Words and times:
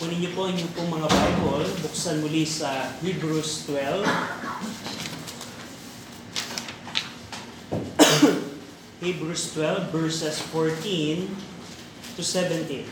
Kunin 0.00 0.16
niyo 0.16 0.32
po 0.32 0.48
ang 0.48 0.56
inyong 0.56 0.72
pong 0.72 0.96
mga 0.96 1.12
Bible, 1.12 1.68
buksan 1.84 2.24
muli 2.24 2.48
sa 2.48 2.88
Hebrews 3.04 3.68
12. 3.68 4.00
Hebrews 9.04 9.52
12 9.52 9.92
verses 9.92 10.40
14 10.48 11.28
to 12.16 12.24
17. 12.24 12.88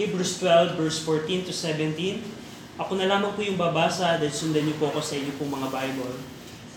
Hebrews 0.00 0.40
12 0.40 0.80
verse 0.80 1.04
14 1.04 1.44
to 1.44 1.52
17. 1.52 2.80
Ako 2.80 2.96
na 2.96 3.04
lamang 3.04 3.36
po 3.36 3.44
yung 3.44 3.60
babasa 3.60 4.16
dahil 4.16 4.32
sundan 4.32 4.64
niyo 4.64 4.80
po 4.80 4.88
ako 4.88 5.04
sa 5.04 5.20
inyo 5.20 5.36
pong 5.36 5.52
mga 5.52 5.68
Bible. 5.68 6.16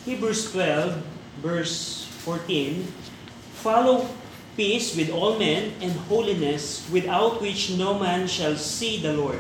Hebrews 0.04 0.52
12 0.52 1.00
verse 1.40 2.04
14. 2.28 2.84
Follow 3.64 4.25
peace 4.56 4.96
with 4.96 5.12
all 5.12 5.36
men 5.38 5.76
and 5.84 5.91
holiness 6.08 6.88
without 6.91 7.44
which 7.44 7.76
no 7.76 8.00
man 8.00 8.27
shall 8.27 8.55
see 8.55 9.00
the 9.00 9.12
Lord. 9.12 9.40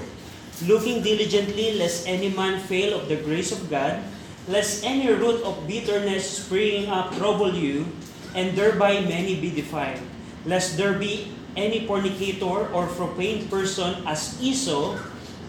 Looking 0.67 1.03
diligently 1.03 1.75
lest 1.75 2.07
any 2.07 2.29
man 2.29 2.59
fail 2.59 2.95
of 2.95 3.07
the 3.07 3.15
grace 3.19 3.51
of 3.51 3.69
God, 3.69 4.03
lest 4.47 4.83
any 4.83 5.11
root 5.11 5.43
of 5.43 5.67
bitterness 5.67 6.43
springing 6.43 6.87
up 6.91 7.15
trouble 7.15 7.55
you, 7.55 7.87
and 8.35 8.55
thereby 8.55 8.99
many 9.01 9.39
be 9.39 9.51
defiled. 9.51 10.03
Lest 10.45 10.77
there 10.77 10.99
be 10.99 11.31
any 11.55 11.87
fornicator 11.87 12.67
or 12.71 12.87
profane 12.87 13.47
person 13.47 14.03
as 14.05 14.35
Esau, 14.43 14.99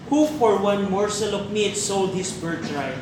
who 0.09 0.27
for 0.39 0.59
one 0.59 0.91
morsel 0.91 1.35
of 1.35 1.51
meat 1.51 1.77
sold 1.77 2.15
his 2.15 2.31
birthright. 2.31 2.95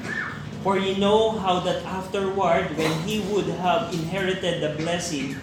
For 0.65 0.81
ye 0.81 0.97
know 0.97 1.37
how 1.37 1.61
that 1.61 1.85
afterward, 1.85 2.73
when 2.81 2.93
he 3.05 3.21
would 3.29 3.45
have 3.61 3.93
inherited 3.93 4.65
the 4.65 4.81
blessing, 4.81 5.37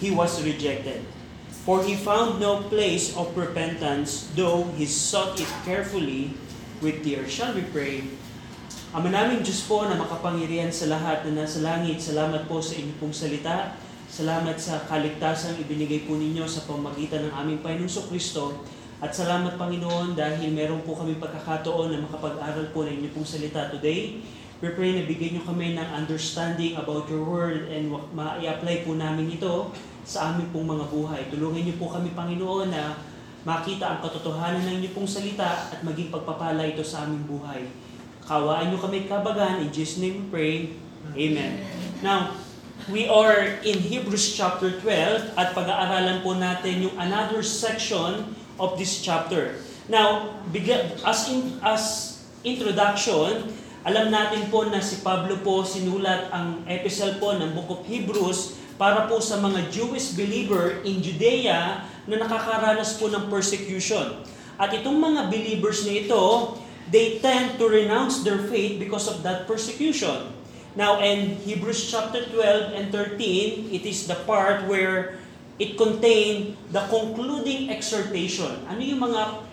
he 0.00 0.12
was 0.12 0.42
rejected. 0.44 1.04
For 1.66 1.82
he 1.82 1.98
found 1.98 2.38
no 2.38 2.62
place 2.70 3.10
of 3.18 3.34
repentance, 3.34 4.30
though 4.38 4.70
he 4.78 4.86
sought 4.86 5.34
it 5.40 5.50
carefully 5.66 6.30
with 6.78 7.02
tears. 7.02 7.32
Shall 7.32 7.58
we 7.58 7.66
pray? 7.74 8.06
Ama 8.94 9.10
naming 9.10 9.42
Diyos 9.42 9.66
po 9.66 9.82
na 9.82 9.98
makapangyarihan 9.98 10.70
sa 10.70 10.86
lahat 10.88 11.26
na 11.26 11.42
nasa 11.42 11.60
langit, 11.60 11.98
salamat 11.98 12.46
po 12.46 12.62
sa 12.62 12.78
inyong 12.78 12.98
pong 13.02 13.12
salita. 13.12 13.74
Salamat 14.06 14.54
sa 14.56 14.86
kaligtasang 14.86 15.58
ibinigay 15.58 16.06
po 16.06 16.14
ninyo 16.14 16.46
sa 16.46 16.62
pamagitan 16.64 17.26
ng 17.26 17.32
aming 17.34 17.60
Panginoong 17.60 18.06
Kristo. 18.08 18.62
At 19.02 19.12
salamat 19.12 19.58
Panginoon 19.58 20.16
dahil 20.16 20.54
meron 20.54 20.80
po 20.86 20.96
kami 20.96 21.18
pagkakataon 21.18 21.92
na 21.92 22.06
makapag-aral 22.06 22.70
po 22.70 22.86
ng 22.86 22.94
inyong 23.02 23.12
pong 23.12 23.28
salita 23.28 23.68
today. 23.74 24.22
We 24.64 24.72
pray 24.72 24.96
na 24.96 25.04
bigyan 25.04 25.36
nyo 25.36 25.42
kami 25.44 25.76
ng 25.76 25.88
understanding 25.92 26.80
about 26.80 27.12
your 27.12 27.20
word 27.28 27.68
and 27.68 27.92
ma-apply 27.92 28.88
po 28.88 28.96
namin 28.96 29.36
ito 29.36 29.68
sa 30.00 30.32
aming 30.32 30.48
pong 30.48 30.64
mga 30.64 30.88
buhay. 30.88 31.28
Tulungan 31.28 31.60
niyo 31.60 31.76
po 31.76 31.92
kami, 31.92 32.16
Panginoon, 32.16 32.72
na 32.72 32.96
makita 33.44 33.84
ang 33.84 33.98
katotohanan 34.00 34.64
ng 34.64 34.80
inyong 34.80 34.94
pong 34.96 35.04
salita 35.04 35.68
at 35.68 35.84
maging 35.84 36.08
pagpapala 36.08 36.64
ito 36.64 36.80
sa 36.80 37.04
aming 37.04 37.28
buhay. 37.28 37.68
Kawaan 38.24 38.72
niyo 38.72 38.80
kami 38.80 39.04
kabagan. 39.04 39.60
In 39.60 39.68
Jesus' 39.68 40.00
name 40.00 40.24
we 40.24 40.26
pray. 40.32 40.54
Amen. 41.12 41.60
Now, 42.00 42.32
we 42.88 43.04
are 43.12 43.60
in 43.60 43.76
Hebrews 43.76 44.40
chapter 44.40 44.80
12 44.80 45.36
at 45.36 45.52
pag-aaralan 45.52 46.24
po 46.24 46.32
natin 46.32 46.80
yung 46.80 46.96
another 46.96 47.44
section 47.44 48.32
of 48.56 48.80
this 48.80 49.04
chapter. 49.04 49.60
Now, 49.92 50.40
as 51.04 51.28
in, 51.28 51.60
as 51.60 51.84
introduction, 52.40 53.52
alam 53.86 54.10
natin 54.10 54.50
po 54.50 54.66
na 54.66 54.82
si 54.82 54.98
Pablo 54.98 55.38
po 55.46 55.62
sinulat 55.62 56.26
ang 56.34 56.66
epistle 56.66 57.22
po 57.22 57.38
ng 57.38 57.54
Book 57.54 57.70
of 57.70 57.82
Hebrews 57.86 58.58
para 58.74 59.06
po 59.06 59.22
sa 59.22 59.38
mga 59.38 59.70
Jewish 59.70 60.18
believer 60.18 60.82
in 60.82 60.98
Judea 60.98 61.86
na 62.10 62.16
nakakaranas 62.18 62.98
po 62.98 63.06
ng 63.06 63.30
persecution. 63.30 64.26
At 64.58 64.74
itong 64.74 64.98
mga 64.98 65.30
believers 65.30 65.86
na 65.86 66.02
ito, 66.02 66.22
they 66.90 67.22
tend 67.22 67.62
to 67.62 67.70
renounce 67.70 68.26
their 68.26 68.50
faith 68.50 68.82
because 68.82 69.06
of 69.06 69.22
that 69.22 69.46
persecution. 69.46 70.34
Now, 70.74 70.98
in 70.98 71.38
Hebrews 71.46 71.86
chapter 71.86 72.26
12 72.26 72.74
and 72.74 72.86
13, 72.90 73.70
it 73.70 73.86
is 73.86 74.10
the 74.10 74.18
part 74.26 74.66
where 74.66 75.14
it 75.62 75.78
contained 75.78 76.58
the 76.74 76.82
concluding 76.90 77.70
exhortation. 77.70 78.66
Ano 78.66 78.82
yung 78.82 78.98
mga 78.98 79.46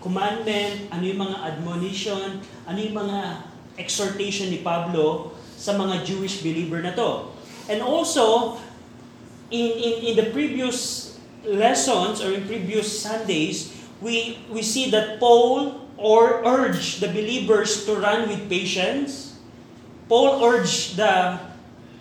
commandment, 0.00 0.88
ano 0.88 1.04
yung 1.04 1.20
mga 1.20 1.36
admonition, 1.52 2.40
ano 2.64 2.78
yung 2.80 2.96
mga 2.96 3.52
exhortation 3.78 4.50
ni 4.50 4.60
Pablo 4.62 5.34
sa 5.56 5.74
mga 5.74 6.04
Jewish 6.04 6.42
believer 6.42 6.82
na 6.82 6.92
to. 6.92 7.30
And 7.70 7.80
also, 7.80 8.56
in, 9.50 9.66
in, 9.74 9.94
in 10.12 10.14
the 10.16 10.28
previous 10.30 11.10
lessons 11.44 12.20
or 12.20 12.32
in 12.32 12.44
previous 12.44 12.88
Sundays, 12.88 13.72
we, 14.00 14.38
we 14.52 14.60
see 14.60 14.90
that 14.90 15.20
Paul 15.20 15.80
or 15.96 16.42
urged 16.44 17.00
the 17.00 17.08
believers 17.08 17.86
to 17.86 17.94
run 17.94 18.28
with 18.28 18.48
patience. 18.50 19.38
Paul 20.08 20.44
urged 20.44 20.96
the 20.96 21.40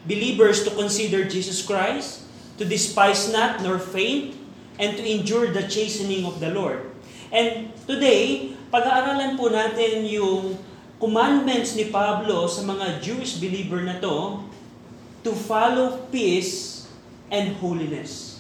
believers 0.06 0.64
to 0.66 0.72
consider 0.72 1.24
Jesus 1.24 1.64
Christ, 1.64 2.26
to 2.58 2.66
despise 2.66 3.32
not 3.32 3.62
nor 3.62 3.80
faint, 3.80 4.36
and 4.80 4.98
to 4.98 5.04
endure 5.06 5.48
the 5.48 5.64
chastening 5.64 6.26
of 6.26 6.40
the 6.40 6.50
Lord. 6.50 6.90
And 7.32 7.72
today, 7.88 8.54
pag-aaralan 8.74 9.38
po 9.38 9.50
natin 9.54 10.06
yung 10.10 10.58
commandments 11.02 11.74
ni 11.78 11.90
Pablo 11.90 12.46
sa 12.46 12.62
mga 12.66 13.02
Jewish 13.02 13.38
believer 13.40 13.82
na 13.82 13.98
to 13.98 14.46
to 15.24 15.32
follow 15.32 16.04
peace 16.12 16.86
and 17.32 17.56
holiness. 17.58 18.38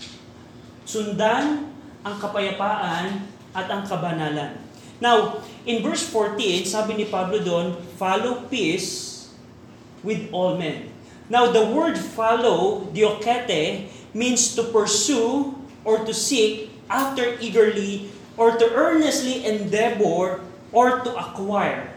Sundan 0.83 1.71
ang 2.03 2.15
kapayapaan 2.19 3.23
at 3.55 3.67
ang 3.71 3.87
kabanalan. 3.87 4.59
Now, 4.99 5.41
in 5.63 5.81
verse 5.81 6.03
14, 6.05 6.67
sabi 6.67 6.99
ni 6.99 7.05
Pablo 7.07 7.39
doon, 7.39 7.75
follow 7.95 8.45
peace 8.51 9.27
with 10.03 10.29
all 10.35 10.59
men. 10.59 10.91
Now, 11.31 11.49
the 11.49 11.63
word 11.63 11.95
follow, 11.95 12.87
diokete, 12.91 13.87
means 14.11 14.53
to 14.59 14.69
pursue 14.69 15.55
or 15.87 16.03
to 16.03 16.13
seek 16.13 16.69
after 16.91 17.39
eagerly 17.39 18.11
or 18.37 18.55
to 18.59 18.65
earnestly 18.75 19.47
endeavor 19.47 20.43
or 20.71 21.01
to 21.01 21.11
acquire. 21.15 21.89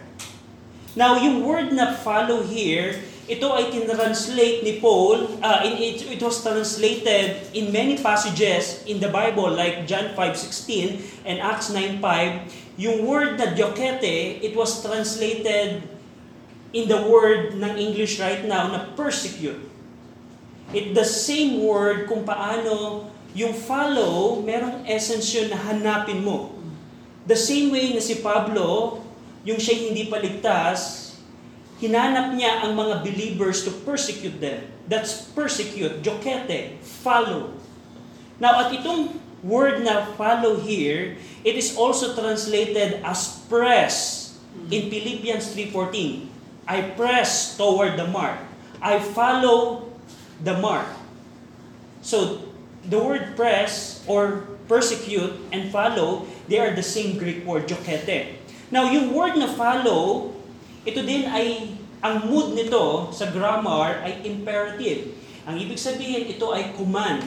Now, 0.97 1.21
yung 1.21 1.45
word 1.45 1.77
na 1.77 1.93
follow 1.93 2.41
here, 2.41 3.05
ito 3.29 3.45
ay 3.53 3.69
tinranslate 3.69 4.65
ni 4.65 4.81
Paul, 4.81 5.29
uh, 5.45 5.61
it, 5.61 6.09
it 6.09 6.21
was 6.25 6.41
translated 6.41 7.53
in 7.53 7.69
many 7.69 8.01
passages 8.01 8.81
in 8.89 8.97
the 8.97 9.13
Bible 9.13 9.53
like 9.53 9.85
John 9.85 10.17
5.16 10.17 11.29
and 11.29 11.37
Acts 11.45 11.69
9.5. 11.69 12.01
Yung 12.81 13.05
word 13.05 13.37
na 13.37 13.53
diokete, 13.53 14.41
it 14.41 14.57
was 14.57 14.81
translated 14.81 15.85
in 16.73 16.89
the 16.89 17.01
word 17.05 17.53
ng 17.61 17.75
English 17.77 18.17
right 18.17 18.47
now 18.49 18.73
na 18.73 18.89
persecute. 18.97 19.61
It 20.73 20.97
the 20.97 21.05
same 21.05 21.61
word 21.61 22.09
kung 22.09 22.25
paano 22.25 23.07
yung 23.37 23.53
follow, 23.53 24.41
merong 24.41 24.89
essence 24.89 25.29
yun 25.37 25.53
na 25.53 25.61
hanapin 25.61 26.25
mo. 26.25 26.57
The 27.29 27.37
same 27.37 27.69
way 27.69 27.93
na 27.93 28.01
si 28.01 28.25
Pablo, 28.25 29.03
yung 29.47 29.63
siya 29.63 29.79
hindi 29.79 30.11
paligtas, 30.11 31.15
hinanap 31.79 32.35
niya 32.35 32.67
ang 32.67 32.75
mga 32.75 33.07
believers 33.07 33.63
to 33.63 33.71
persecute 33.87 34.43
them. 34.43 34.67
That's 34.91 35.31
persecute, 35.31 36.03
jokete, 36.03 36.83
follow. 36.83 37.55
Now, 38.43 38.67
at 38.67 38.75
itong 38.75 39.23
word 39.47 39.87
na 39.87 40.11
follow 40.19 40.59
here, 40.59 41.15
it 41.47 41.55
is 41.55 41.79
also 41.79 42.19
translated 42.19 43.01
as 43.07 43.39
press 43.47 44.35
in 44.67 44.91
Philippians 44.91 45.55
3.14. 45.55 46.27
I 46.67 46.91
press 46.99 47.55
toward 47.55 47.95
the 47.95 48.11
mark. 48.11 48.43
I 48.83 48.99
follow 48.99 49.87
the 50.43 50.59
mark. 50.59 50.91
So, 52.03 52.51
the 52.83 52.99
word 52.99 53.39
press 53.39 54.03
or 54.11 54.47
persecute 54.67 55.39
and 55.55 55.71
follow, 55.71 56.27
they 56.51 56.59
are 56.59 56.75
the 56.75 56.83
same 56.83 57.19
Greek 57.19 57.47
word, 57.47 57.71
jokete. 57.71 58.43
Now, 58.67 58.91
yung 58.91 59.15
word 59.15 59.39
na 59.39 59.47
follow, 59.47 60.35
ito 60.83 60.99
din 61.07 61.31
ay, 61.31 61.79
ang 62.03 62.27
mood 62.27 62.55
nito 62.59 63.15
sa 63.15 63.31
grammar 63.31 64.03
ay 64.03 64.27
imperative. 64.27 65.15
Ang 65.47 65.63
ibig 65.63 65.79
sabihin, 65.79 66.27
ito 66.27 66.51
ay 66.51 66.75
command. 66.75 67.23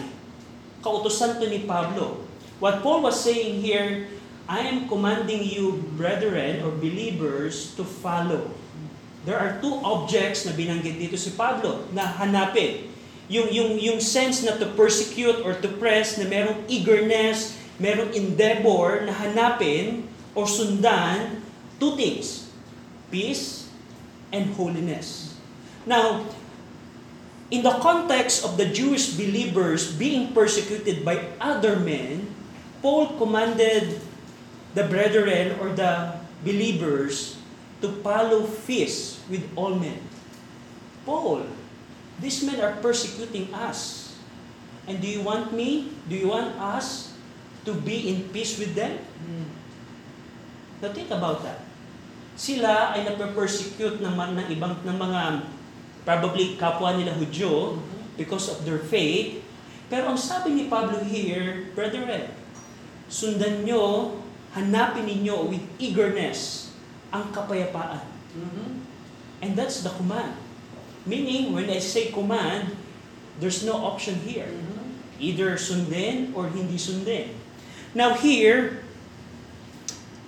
Kautosan 0.84 1.40
to 1.40 1.48
ni 1.48 1.64
Pablo. 1.64 2.28
What 2.60 2.84
Paul 2.84 3.08
was 3.08 3.24
saying 3.24 3.64
here, 3.64 4.12
I 4.52 4.68
am 4.68 4.92
commanding 4.92 5.48
you, 5.48 5.80
brethren 5.96 6.60
or 6.60 6.76
believers, 6.76 7.72
to 7.80 7.88
follow. 7.88 8.52
There 9.24 9.40
are 9.40 9.64
two 9.64 9.80
objects 9.80 10.44
na 10.44 10.52
binanggit 10.52 11.00
dito 11.00 11.16
si 11.16 11.40
Pablo 11.40 11.88
na 11.96 12.04
hanapin. 12.04 12.92
Yung, 13.32 13.48
yung, 13.48 13.80
yung 13.80 14.00
sense 14.04 14.44
na 14.44 14.60
to 14.60 14.68
persecute 14.76 15.40
or 15.48 15.56
to 15.56 15.70
press, 15.80 16.20
na 16.20 16.28
merong 16.28 16.68
eagerness, 16.68 17.56
merong 17.80 18.12
endeavor 18.12 19.08
na 19.08 19.16
hanapin 19.16 20.09
or 20.36 20.46
sundan 20.46 21.42
two 21.80 21.96
things, 21.96 22.52
peace 23.10 23.72
and 24.32 24.54
holiness. 24.54 25.38
Now, 25.86 26.28
in 27.50 27.64
the 27.64 27.74
context 27.82 28.46
of 28.46 28.58
the 28.58 28.70
Jewish 28.70 29.18
believers 29.18 29.90
being 29.90 30.34
persecuted 30.34 31.02
by 31.04 31.34
other 31.42 31.80
men, 31.80 32.30
Paul 32.82 33.18
commanded 33.18 34.00
the 34.76 34.86
brethren 34.86 35.58
or 35.60 35.74
the 35.74 36.14
believers 36.46 37.40
to 37.82 37.90
follow 38.06 38.46
feast 38.46 39.26
with 39.32 39.42
all 39.56 39.74
men. 39.74 39.98
Paul, 41.06 41.48
these 42.22 42.44
men 42.44 42.62
are 42.62 42.78
persecuting 42.78 43.50
us. 43.56 44.14
And 44.86 45.02
do 45.02 45.08
you 45.08 45.22
want 45.22 45.54
me? 45.54 45.94
Do 46.08 46.16
you 46.16 46.30
want 46.30 46.54
us 46.60 47.14
to 47.66 47.74
be 47.74 48.10
in 48.14 48.30
peace 48.30 48.60
with 48.60 48.76
them? 48.76 48.98
Hmm. 48.98 49.49
Now 50.80 50.90
think 50.96 51.12
about 51.12 51.44
that. 51.44 51.60
Sila 52.40 52.96
ay 52.96 53.04
nape-persecute 53.04 54.00
ng, 54.00 54.16
ng 54.16 54.48
ibang 54.56 54.80
ng 54.88 54.98
mga 54.98 55.22
probably 56.08 56.56
kapwa 56.56 56.96
nila 56.96 57.12
Hudyo 57.20 57.76
because 58.16 58.48
of 58.48 58.64
their 58.64 58.80
faith. 58.80 59.44
Pero 59.92 60.16
ang 60.16 60.20
sabi 60.20 60.56
ni 60.56 60.64
Pablo 60.72 61.04
here, 61.04 61.74
brethren, 61.76 62.32
sundan 63.12 63.68
nyo, 63.68 64.16
hanapin 64.56 65.04
ninyo 65.04 65.52
with 65.52 65.64
eagerness 65.82 66.72
ang 67.12 67.28
kapayapaan. 67.36 68.06
And 69.44 69.56
that's 69.58 69.82
the 69.84 69.92
command. 69.92 70.38
Meaning, 71.04 71.56
when 71.56 71.68
I 71.72 71.82
say 71.82 72.14
command, 72.14 72.76
there's 73.40 73.66
no 73.66 73.82
option 73.82 74.20
here. 74.24 74.52
Either 75.20 75.60
sundin 75.60 76.32
or 76.36 76.48
hindi 76.52 76.78
sundin. 76.80 77.36
Now 77.96 78.14
here, 78.14 78.86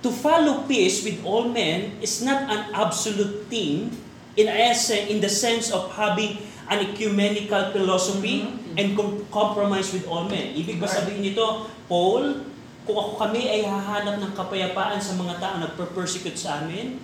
to 0.02 0.10
follow 0.10 0.66
peace 0.66 1.06
with 1.06 1.22
all 1.22 1.46
men 1.50 2.02
is 2.02 2.26
not 2.26 2.50
an 2.50 2.74
absolute 2.74 3.46
thing 3.48 3.94
in 4.34 4.48
essence, 4.50 5.10
in 5.10 5.22
the 5.22 5.30
sense 5.30 5.70
of 5.70 5.94
having 5.94 6.42
an 6.72 6.82
ecumenical 6.82 7.70
philosophy 7.76 8.48
and 8.80 8.96
com- 8.98 9.22
compromise 9.30 9.92
with 9.94 10.08
all 10.08 10.26
men. 10.26 10.56
Ibig 10.56 10.80
ba 10.80 10.88
sabihin 10.88 11.22
nito, 11.22 11.68
Paul, 11.86 12.48
kung 12.88 12.98
ako 12.98 13.12
kami 13.20 13.46
ay 13.46 13.62
hahanap 13.68 14.18
ng 14.18 14.34
kapayapaan 14.34 14.98
sa 14.98 15.14
mga 15.20 15.38
tao 15.38 15.56
nagper-persecute 15.62 16.40
sa 16.40 16.64
amin, 16.64 16.98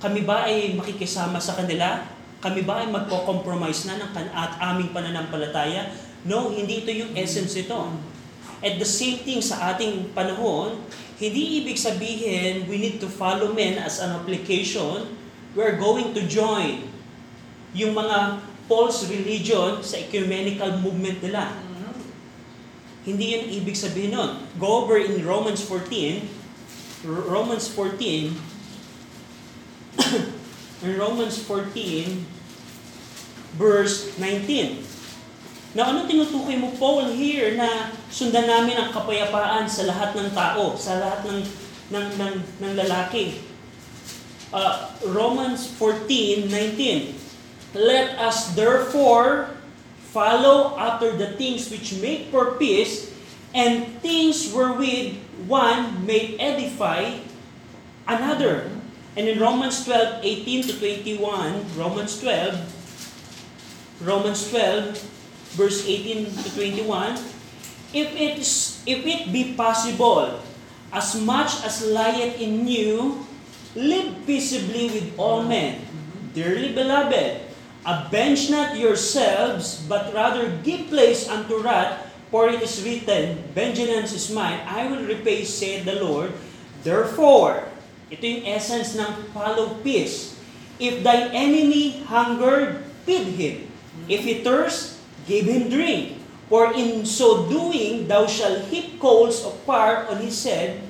kami 0.00 0.24
ba 0.24 0.48
ay 0.48 0.74
makikisama 0.74 1.36
sa 1.38 1.54
kanila? 1.54 2.08
Kami 2.40 2.64
ba 2.64 2.80
ay 2.80 2.88
magko-compromise 2.88 3.84
na 3.84 4.00
ng 4.00 4.10
kan- 4.16 4.32
at 4.32 4.56
aming 4.72 4.96
pananampalataya? 4.96 5.92
No, 6.24 6.48
hindi 6.48 6.82
ito 6.82 6.90
yung 6.90 7.12
essence 7.12 7.52
ito. 7.60 7.76
At 8.60 8.76
the 8.76 8.88
same 8.88 9.24
thing 9.24 9.40
sa 9.40 9.72
ating 9.72 10.12
panahon, 10.12 10.80
hindi 11.16 11.64
ibig 11.64 11.80
sabihin 11.80 12.68
we 12.68 12.76
need 12.76 13.00
to 13.00 13.08
follow 13.08 13.52
men 13.52 13.80
as 13.80 14.00
an 14.00 14.12
application. 14.16 15.16
We're 15.56 15.80
going 15.80 16.12
to 16.16 16.22
join 16.28 16.86
yung 17.72 17.96
mga 17.96 18.40
false 18.70 19.08
religion 19.10 19.82
sa 19.82 19.98
ecumenical 19.98 20.78
movement 20.78 21.18
nila. 21.24 21.50
Hindi 23.00 23.32
yun 23.32 23.44
ibig 23.48 23.74
sabihin 23.74 24.12
nun. 24.12 24.44
Go 24.60 24.84
over 24.84 25.00
in 25.00 25.24
Romans 25.24 25.64
14. 25.64 26.28
R- 27.08 27.26
Romans 27.32 27.64
14. 27.72 28.36
in 30.84 30.92
Romans 31.00 31.36
14, 31.42 32.26
verse 33.56 34.12
19. 34.20 34.89
Now, 35.70 35.94
ano 35.94 36.02
tinutukoy 36.02 36.58
mo, 36.58 36.74
Paul, 36.74 37.14
here 37.14 37.54
na 37.54 37.94
sundan 38.10 38.50
namin 38.50 38.74
ang 38.74 38.90
kapayapaan 38.90 39.70
sa 39.70 39.86
lahat 39.86 40.18
ng 40.18 40.34
tao, 40.34 40.74
sa 40.74 40.98
lahat 40.98 41.22
ng, 41.30 41.40
ng, 41.94 42.06
ng, 42.18 42.34
ng 42.58 42.72
lalaki? 42.74 43.38
Uh, 44.50 44.90
Romans 45.06 45.70
14:19. 45.78 47.14
Let 47.70 48.18
us 48.18 48.50
therefore 48.58 49.54
follow 50.10 50.74
after 50.74 51.14
the 51.14 51.38
things 51.38 51.70
which 51.70 51.94
make 52.02 52.34
for 52.34 52.58
peace, 52.58 53.14
and 53.54 53.86
things 54.02 54.50
wherewith 54.50 55.22
one 55.46 56.02
may 56.02 56.34
edify 56.42 57.22
another. 58.10 58.74
And 59.14 59.30
in 59.30 59.38
Romans 59.38 59.86
12:18 59.86 60.66
to 60.66 60.74
21, 60.82 61.78
Romans 61.78 62.18
12, 62.18 62.58
Romans 64.02 64.50
12, 64.50 65.19
verse 65.54 65.86
18 65.86 66.30
to 66.30 66.48
21, 66.54 67.18
if 67.92 68.08
it 68.14 68.38
is, 68.38 68.82
if 68.86 69.02
it 69.06 69.32
be 69.32 69.54
possible, 69.54 70.38
as 70.92 71.18
much 71.18 71.62
as 71.66 71.86
lieth 71.86 72.38
in 72.38 72.66
you, 72.66 73.26
live 73.74 74.14
peaceably 74.26 74.90
with 74.90 75.14
all 75.18 75.42
men. 75.42 75.82
Dearly 76.34 76.70
beloved, 76.70 77.42
avenge 77.86 78.50
not 78.50 78.78
yourselves, 78.78 79.82
but 79.90 80.14
rather 80.14 80.50
give 80.62 80.86
place 80.86 81.26
unto 81.26 81.58
wrath, 81.58 81.98
for 82.30 82.46
it 82.46 82.62
is 82.62 82.82
written, 82.86 83.42
Vengeance 83.54 84.14
is 84.14 84.30
mine, 84.30 84.62
I 84.66 84.86
will 84.86 85.02
repay, 85.02 85.42
saith 85.42 85.82
the 85.82 85.98
Lord. 85.98 86.30
Therefore, 86.86 87.66
ito 88.06 88.22
yung 88.22 88.46
essence 88.46 88.94
ng 88.94 89.34
follow 89.34 89.74
peace. 89.82 90.38
If 90.78 91.02
thine 91.02 91.34
enemy 91.34 92.06
hungered, 92.06 92.86
feed 93.02 93.34
him. 93.34 93.56
If 94.06 94.22
he 94.22 94.40
thirst, 94.46 94.99
give 95.24 95.48
him 95.48 95.72
drink. 95.72 96.20
For 96.50 96.74
in 96.74 97.06
so 97.06 97.46
doing, 97.46 98.10
thou 98.10 98.26
shalt 98.26 98.66
heap 98.74 98.98
coals 98.98 99.46
of 99.46 99.54
fire 99.62 100.10
on 100.10 100.18
his 100.18 100.42
head. 100.42 100.82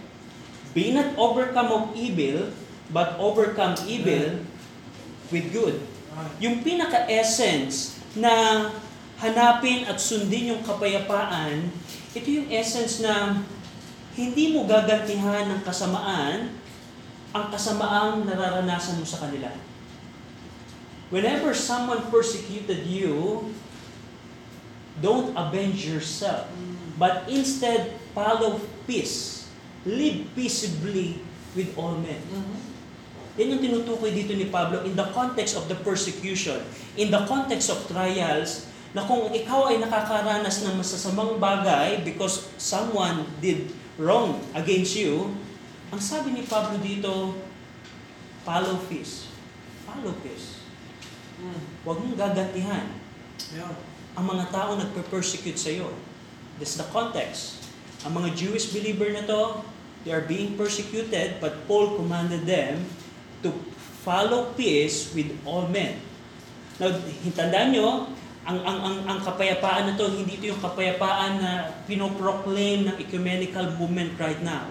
Be 0.73 0.95
not 0.95 1.13
overcome 1.21 1.69
of 1.69 1.85
evil, 1.93 2.49
but 2.89 3.21
overcome 3.21 3.77
evil 3.85 4.41
with 5.29 5.53
good. 5.53 5.77
Yung 6.41 6.65
pinaka-essence 6.65 8.01
na 8.17 8.67
hanapin 9.21 9.85
at 9.85 10.01
sundin 10.01 10.57
yung 10.57 10.63
kapayapaan, 10.65 11.69
ito 12.17 12.29
yung 12.29 12.49
essence 12.49 13.05
na 13.05 13.45
hindi 14.17 14.57
mo 14.57 14.65
gagantihan 14.65 15.47
ng 15.49 15.61
kasamaan 15.63 16.57
ang 17.31 17.47
kasamaang 17.55 18.27
nararanasan 18.27 18.99
mo 18.99 19.07
sa 19.07 19.23
kanila. 19.23 19.55
Whenever 21.15 21.55
someone 21.55 22.11
persecuted 22.11 22.87
you, 22.87 23.47
don't 25.01 25.37
avenge 25.37 25.85
yourself, 25.85 26.47
but 26.97 27.27
instead 27.29 27.97
follow 28.13 28.61
peace. 28.87 29.49
Live 29.89 30.29
peaceably 30.37 31.25
with 31.57 31.73
all 31.77 31.97
men. 31.97 32.21
Yan 33.41 33.57
yung 33.57 33.63
tinutukoy 33.65 34.13
dito 34.13 34.37
ni 34.37 34.53
Pablo 34.53 34.85
in 34.85 34.93
the 34.93 35.09
context 35.17 35.57
of 35.57 35.65
the 35.73 35.79
persecution, 35.81 36.61
in 37.01 37.09
the 37.09 37.25
context 37.25 37.73
of 37.73 37.81
trials, 37.89 38.69
na 38.93 39.07
kung 39.07 39.33
ikaw 39.33 39.71
ay 39.73 39.81
nakakaranas 39.81 40.67
ng 40.67 40.75
masasamang 40.77 41.41
bagay 41.41 42.03
because 42.05 42.51
someone 42.61 43.25
did 43.41 43.71
wrong 43.97 44.43
against 44.53 44.99
you, 44.99 45.33
ang 45.95 46.03
sabi 46.03 46.37
ni 46.37 46.43
Pablo 46.45 46.77
dito, 46.83 47.39
follow 48.45 48.77
peace. 48.91 49.31
Follow 49.89 50.13
peace. 50.21 50.61
Huwag 51.87 51.97
mong 52.05 52.19
gagantihan 52.19 53.01
Yeah. 53.57 53.90
Ang 54.21 54.29
mga 54.29 54.53
tao 54.53 54.77
nagpe-persecute 54.77 55.57
sa 55.57 55.73
iyo. 55.73 55.89
This 56.61 56.77
is 56.77 56.85
the 56.85 56.89
context. 56.93 57.73
Ang 58.05 58.21
mga 58.21 58.37
Jewish 58.37 58.69
believer 58.69 59.09
na 59.17 59.25
to, 59.25 59.65
they 60.05 60.13
are 60.13 60.29
being 60.29 60.61
persecuted, 60.61 61.41
but 61.41 61.65
Paul 61.65 61.97
commanded 61.97 62.45
them 62.45 62.85
to 63.41 63.49
follow 64.05 64.53
peace 64.53 65.09
with 65.17 65.33
all 65.49 65.65
men. 65.73 65.97
Now, 66.77 66.93
tandaan 67.33 67.73
nyo, 67.73 68.13
ang, 68.45 68.61
ang, 68.61 68.79
ang, 68.85 68.97
ang 69.09 69.19
kapayapaan 69.25 69.89
na 69.89 69.95
to, 69.97 70.13
hindi 70.13 70.37
ito 70.37 70.53
yung 70.53 70.61
kapayapaan 70.61 71.41
na 71.41 71.53
pinoproclaim 71.89 72.93
ng 72.93 72.97
ecumenical 73.01 73.73
movement 73.81 74.21
right 74.21 74.41
now. 74.45 74.69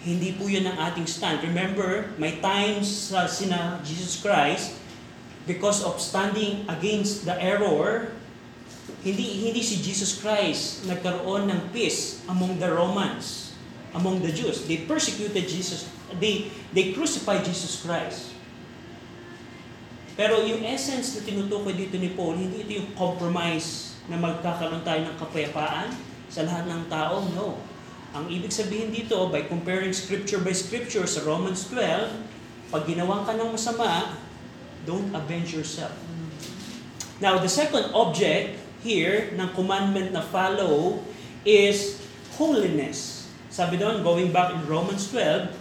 Hindi 0.00 0.36
po 0.40 0.48
yun 0.48 0.64
ang 0.72 0.80
ating 0.88 1.04
stand. 1.04 1.44
Remember, 1.44 2.16
may 2.16 2.40
times 2.40 3.12
sa 3.12 3.28
sina 3.28 3.76
Jesus 3.84 4.24
Christ, 4.24 4.81
because 5.46 5.82
of 5.82 5.98
standing 5.98 6.66
against 6.70 7.26
the 7.26 7.34
error, 7.38 8.14
hindi 9.02 9.50
hindi 9.50 9.62
si 9.62 9.82
Jesus 9.82 10.18
Christ 10.22 10.86
nagkaroon 10.86 11.50
ng 11.50 11.60
peace 11.74 12.22
among 12.30 12.62
the 12.62 12.70
Romans, 12.70 13.54
among 13.94 14.22
the 14.22 14.30
Jews. 14.30 14.62
They 14.70 14.86
persecuted 14.86 15.50
Jesus. 15.50 15.90
They 16.22 16.50
they 16.70 16.94
crucified 16.94 17.42
Jesus 17.42 17.82
Christ. 17.82 18.30
Pero 20.12 20.44
yung 20.44 20.62
essence 20.62 21.16
na 21.16 21.24
tinutukoy 21.24 21.72
dito 21.72 21.96
ni 21.96 22.12
Paul, 22.12 22.36
hindi 22.36 22.62
ito 22.62 22.72
yung 22.78 22.92
compromise 22.92 23.96
na 24.12 24.20
magkakaroon 24.20 24.84
tayo 24.84 25.08
ng 25.08 25.16
kapayapaan 25.16 25.88
sa 26.28 26.44
lahat 26.44 26.68
ng 26.68 26.82
tao. 26.92 27.24
No. 27.32 27.56
Ang 28.12 28.28
ibig 28.28 28.52
sabihin 28.52 28.92
dito, 28.92 29.16
by 29.32 29.48
comparing 29.48 29.96
scripture 29.96 30.36
by 30.36 30.52
scripture 30.52 31.08
sa 31.08 31.24
Romans 31.24 31.64
12, 31.64 32.68
pag 32.68 32.84
ginawan 32.84 33.24
ka 33.24 33.32
ng 33.32 33.56
masama, 33.56 34.20
don't 34.86 35.14
avenge 35.14 35.54
yourself. 35.54 35.92
Now, 37.20 37.38
the 37.38 37.48
second 37.48 37.94
object 37.94 38.58
here 38.82 39.30
ng 39.30 39.48
commandment 39.54 40.10
na 40.10 40.22
follow 40.22 41.02
is 41.46 42.02
holiness. 42.34 43.30
Sabi 43.52 43.78
doon, 43.78 44.02
going 44.02 44.34
back 44.34 44.50
in 44.54 44.64
Romans 44.66 45.06
12, 45.12 45.52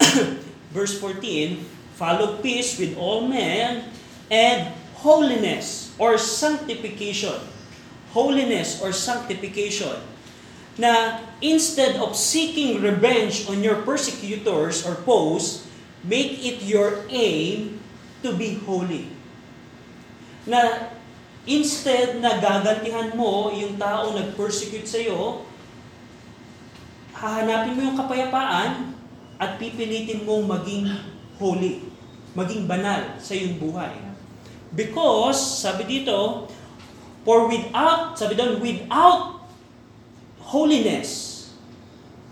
verse 0.76 0.98
14, 0.98 1.62
follow 1.94 2.42
peace 2.42 2.80
with 2.80 2.98
all 2.98 3.28
men 3.28 3.86
and 4.32 4.74
holiness 4.98 5.94
or 6.00 6.18
sanctification. 6.18 7.38
Holiness 8.10 8.82
or 8.82 8.90
sanctification. 8.90 10.14
na 10.74 11.22
instead 11.38 11.96
of 12.02 12.18
seeking 12.18 12.82
revenge 12.82 13.46
on 13.46 13.62
your 13.62 13.82
persecutors 13.86 14.82
or 14.82 14.98
foes, 15.06 15.66
make 16.02 16.42
it 16.42 16.62
your 16.66 17.06
aim 17.10 17.78
to 18.24 18.32
be 18.32 18.56
holy. 18.64 19.12
Na 20.48 20.88
instead 21.44 22.24
na 22.24 22.40
gagantihan 22.40 23.12
mo 23.12 23.52
yung 23.52 23.76
tao 23.76 24.16
nag-persecute 24.16 24.88
sa 24.88 24.96
iyo, 24.96 25.44
hahanapin 27.12 27.76
mo 27.76 27.80
yung 27.84 27.98
kapayapaan 28.00 28.96
at 29.36 29.60
pipilitin 29.60 30.24
mong 30.24 30.48
maging 30.48 30.88
holy, 31.36 31.84
maging 32.32 32.64
banal 32.64 33.20
sa 33.20 33.36
iyong 33.36 33.60
buhay. 33.60 33.92
Because, 34.72 35.38
sabi 35.38 35.84
dito, 35.84 36.48
for 37.22 37.46
without, 37.46 38.16
sabi 38.16 38.34
doon, 38.34 38.58
without 38.58 39.44
holiness, 40.40 41.32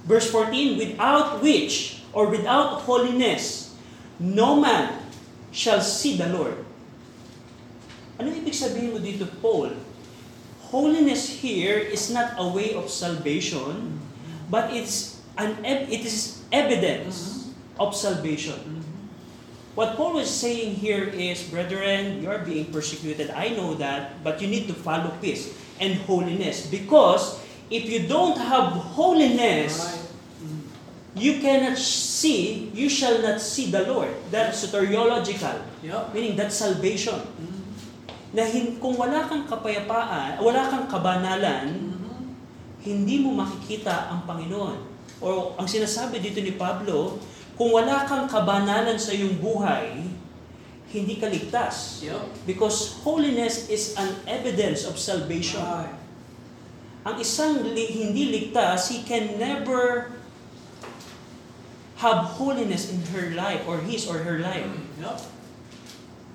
verse 0.09 0.27
14, 0.33 0.81
without 0.81 1.39
which, 1.45 2.03
or 2.17 2.29
without 2.29 2.83
holiness, 2.85 3.73
no 4.19 4.59
man 4.59 5.02
shall 5.53 5.81
see 5.85 6.17
the 6.17 6.33
Lord. 6.33 6.65
Ano 8.19 8.33
ibig 8.33 8.57
sabihin 8.57 8.97
mo 8.97 8.99
dito, 8.99 9.29
Paul? 9.45 9.77
Holiness 10.73 11.45
here 11.45 11.77
is 11.77 12.09
not 12.09 12.35
a 12.41 12.49
way 12.49 12.73
of 12.73 12.89
salvation, 12.89 14.01
but 14.49 14.73
it's 14.73 15.21
an 15.37 15.61
it 15.65 16.03
is 16.03 16.41
evidence 16.49 17.53
of 17.77 17.93
salvation. 17.93 18.81
What 19.73 19.97
Paul 19.97 20.21
was 20.21 20.29
saying 20.29 20.77
here 20.77 21.09
is, 21.09 21.49
brethren, 21.49 22.21
you 22.21 22.29
are 22.29 22.45
being 22.45 22.69
persecuted. 22.69 23.33
I 23.33 23.57
know 23.57 23.73
that, 23.81 24.21
but 24.21 24.41
you 24.41 24.49
need 24.49 24.69
to 24.69 24.77
follow 24.77 25.09
peace 25.21 25.49
and 25.81 25.97
holiness. 26.05 26.69
Because 26.69 27.41
if 27.73 27.89
you 27.89 28.05
don't 28.05 28.37
have 28.37 28.77
holiness, 28.93 30.02
you 31.15 31.41
cannot 31.41 31.77
see, 31.77 32.73
you 32.73 32.89
shall 32.89 33.21
not 33.21 33.37
see 33.37 33.69
the 33.69 33.85
Lord. 33.85 34.13
That's 34.33 34.65
soteriological. 34.65 35.61
Yup. 35.85 36.13
Meaning 36.13 36.37
that's 36.37 36.57
salvation. 36.57 37.21
Na 38.33 38.45
hin- 38.45 38.81
kung 38.81 38.97
wala 38.97 39.29
kang 39.29 39.45
kapayapaan, 39.45 40.41
wala 40.41 40.63
kang 40.73 40.89
kabanalan, 40.89 41.93
hindi 42.81 43.21
mo 43.21 43.37
makikita 43.37 44.09
ang 44.09 44.25
Panginoon. 44.25 44.79
O 45.23 45.55
ang 45.55 45.69
sinasabi 45.69 46.19
dito 46.19 46.41
ni 46.41 46.57
Pablo, 46.57 47.21
kung 47.55 47.71
wala 47.71 48.09
kang 48.09 48.25
kabanalan 48.27 48.97
sa 48.97 49.13
iyong 49.13 49.37
buhay, 49.37 50.09
hindi 50.89 51.15
ka 51.21 51.29
ligtas. 51.29 52.01
Yup. 52.05 52.25
Because 52.45 53.01
holiness 53.05 53.69
is 53.69 53.93
an 53.97 54.13
evidence 54.25 54.85
of 54.85 54.97
salvation. 54.97 55.61
Right. 55.61 55.93
Ang 57.03 57.17
isang 57.21 57.65
li- 57.69 57.93
hindi 57.93 58.33
ligtas, 58.33 58.89
he 58.89 59.05
can 59.05 59.37
never 59.37 60.09
have 62.03 62.37
holiness 62.37 62.91
in 62.91 62.99
her 63.15 63.31
life 63.33 63.63
or 63.65 63.79
his 63.87 64.11
or 64.11 64.19
her 64.27 64.43
life. 64.43 64.67
Yup. 64.99 65.23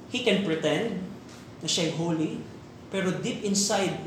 He 0.10 0.24
can 0.24 0.48
pretend 0.48 1.04
na 1.60 1.68
siya'y 1.68 1.92
holy, 2.00 2.40
pero 2.88 3.12
deep 3.20 3.44
inside, 3.44 4.00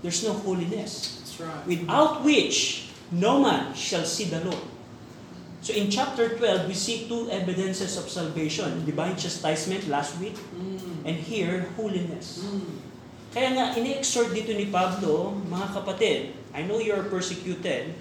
there's 0.00 0.24
no 0.24 0.32
holiness. 0.32 1.20
That's 1.20 1.36
right. 1.44 1.62
Without 1.68 2.24
which, 2.24 2.88
no 3.12 3.44
man 3.44 3.76
shall 3.76 4.08
see 4.08 4.32
the 4.32 4.40
Lord. 4.40 4.64
So 5.60 5.74
in 5.74 5.90
chapter 5.90 6.38
12, 6.38 6.70
we 6.70 6.74
see 6.78 7.10
two 7.10 7.26
evidences 7.28 7.98
of 7.98 8.06
salvation. 8.06 8.86
Divine 8.86 9.18
chastisement 9.18 9.90
last 9.90 10.14
week, 10.22 10.38
Mm. 10.54 11.02
and 11.02 11.16
here, 11.18 11.66
holiness. 11.74 12.46
Mm. 12.46 12.78
Kaya 13.34 13.48
nga, 13.52 13.64
ini-exhort 13.74 14.30
dito 14.30 14.54
ni 14.54 14.70
Pablo, 14.70 15.34
mga 15.50 15.74
kapatid, 15.74 16.18
I 16.54 16.64
know 16.64 16.78
you 16.78 16.94
are 16.94 17.04
persecuted, 17.10 17.92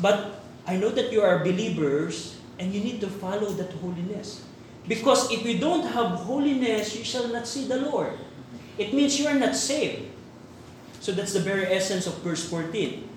but 0.00 0.41
I 0.66 0.76
know 0.76 0.90
that 0.90 1.12
you 1.12 1.22
are 1.22 1.42
believers, 1.42 2.38
and 2.58 2.72
you 2.72 2.80
need 2.80 3.00
to 3.00 3.08
follow 3.08 3.50
that 3.58 3.72
holiness. 3.82 4.44
Because 4.86 5.30
if 5.30 5.46
you 5.46 5.58
don't 5.58 5.86
have 5.90 6.26
holiness, 6.26 6.96
you 6.96 7.04
shall 7.04 7.28
not 7.28 7.46
see 7.46 7.66
the 7.66 7.78
Lord. 7.78 8.14
It 8.78 8.94
means 8.94 9.18
you 9.18 9.26
are 9.26 9.34
not 9.38 9.54
saved. 9.54 10.10
So 11.00 11.10
that's 11.12 11.32
the 11.34 11.42
very 11.42 11.66
essence 11.66 12.06
of 12.06 12.18
verse 12.22 12.46
14. 12.48 13.08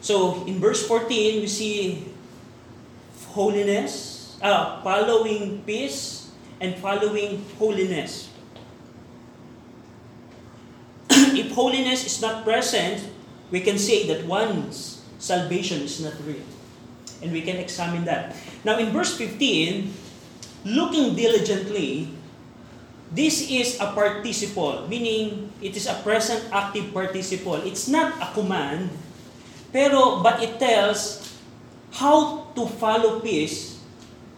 So 0.00 0.46
in 0.46 0.58
verse 0.62 0.86
14, 0.86 1.40
we 1.40 1.46
see 1.46 2.06
holiness, 3.34 4.38
uh, 4.40 4.82
following 4.82 5.62
peace, 5.66 6.30
and 6.60 6.78
following 6.78 7.44
holiness. 7.58 8.30
if 11.10 11.50
holiness 11.52 12.06
is 12.06 12.22
not 12.22 12.44
present, 12.44 13.02
we 13.50 13.60
can 13.60 13.78
say 13.78 14.06
that 14.06 14.26
one's 14.26 14.95
salvation 15.26 15.82
is 15.82 15.98
not 15.98 16.14
real. 16.22 16.46
And 17.18 17.34
we 17.34 17.42
can 17.42 17.58
examine 17.58 18.06
that. 18.06 18.38
Now 18.62 18.78
in 18.78 18.94
verse 18.94 19.18
15, 19.18 19.90
looking 20.62 21.18
diligently, 21.18 22.14
this 23.10 23.50
is 23.50 23.80
a 23.82 23.90
participle, 23.90 24.86
meaning 24.86 25.50
it 25.58 25.74
is 25.74 25.90
a 25.90 25.98
present 26.06 26.46
active 26.54 26.94
participle. 26.94 27.58
It's 27.66 27.90
not 27.90 28.14
a 28.22 28.30
command, 28.30 28.90
pero 29.74 30.22
but 30.22 30.42
it 30.42 30.62
tells 30.62 31.26
how 31.98 32.46
to 32.54 32.66
follow 32.78 33.18
peace 33.18 33.82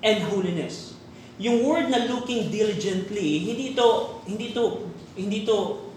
and 0.01 0.25
holiness. 0.33 0.95
Yung 1.39 1.63
word 1.67 1.91
na 1.91 2.07
looking 2.11 2.51
diligently, 2.51 3.47
hindi 3.47 3.75
ito 3.75 4.21
hindi 4.27 4.55
ito 4.55 4.91
hindi 5.15 5.47
ito 5.47 5.89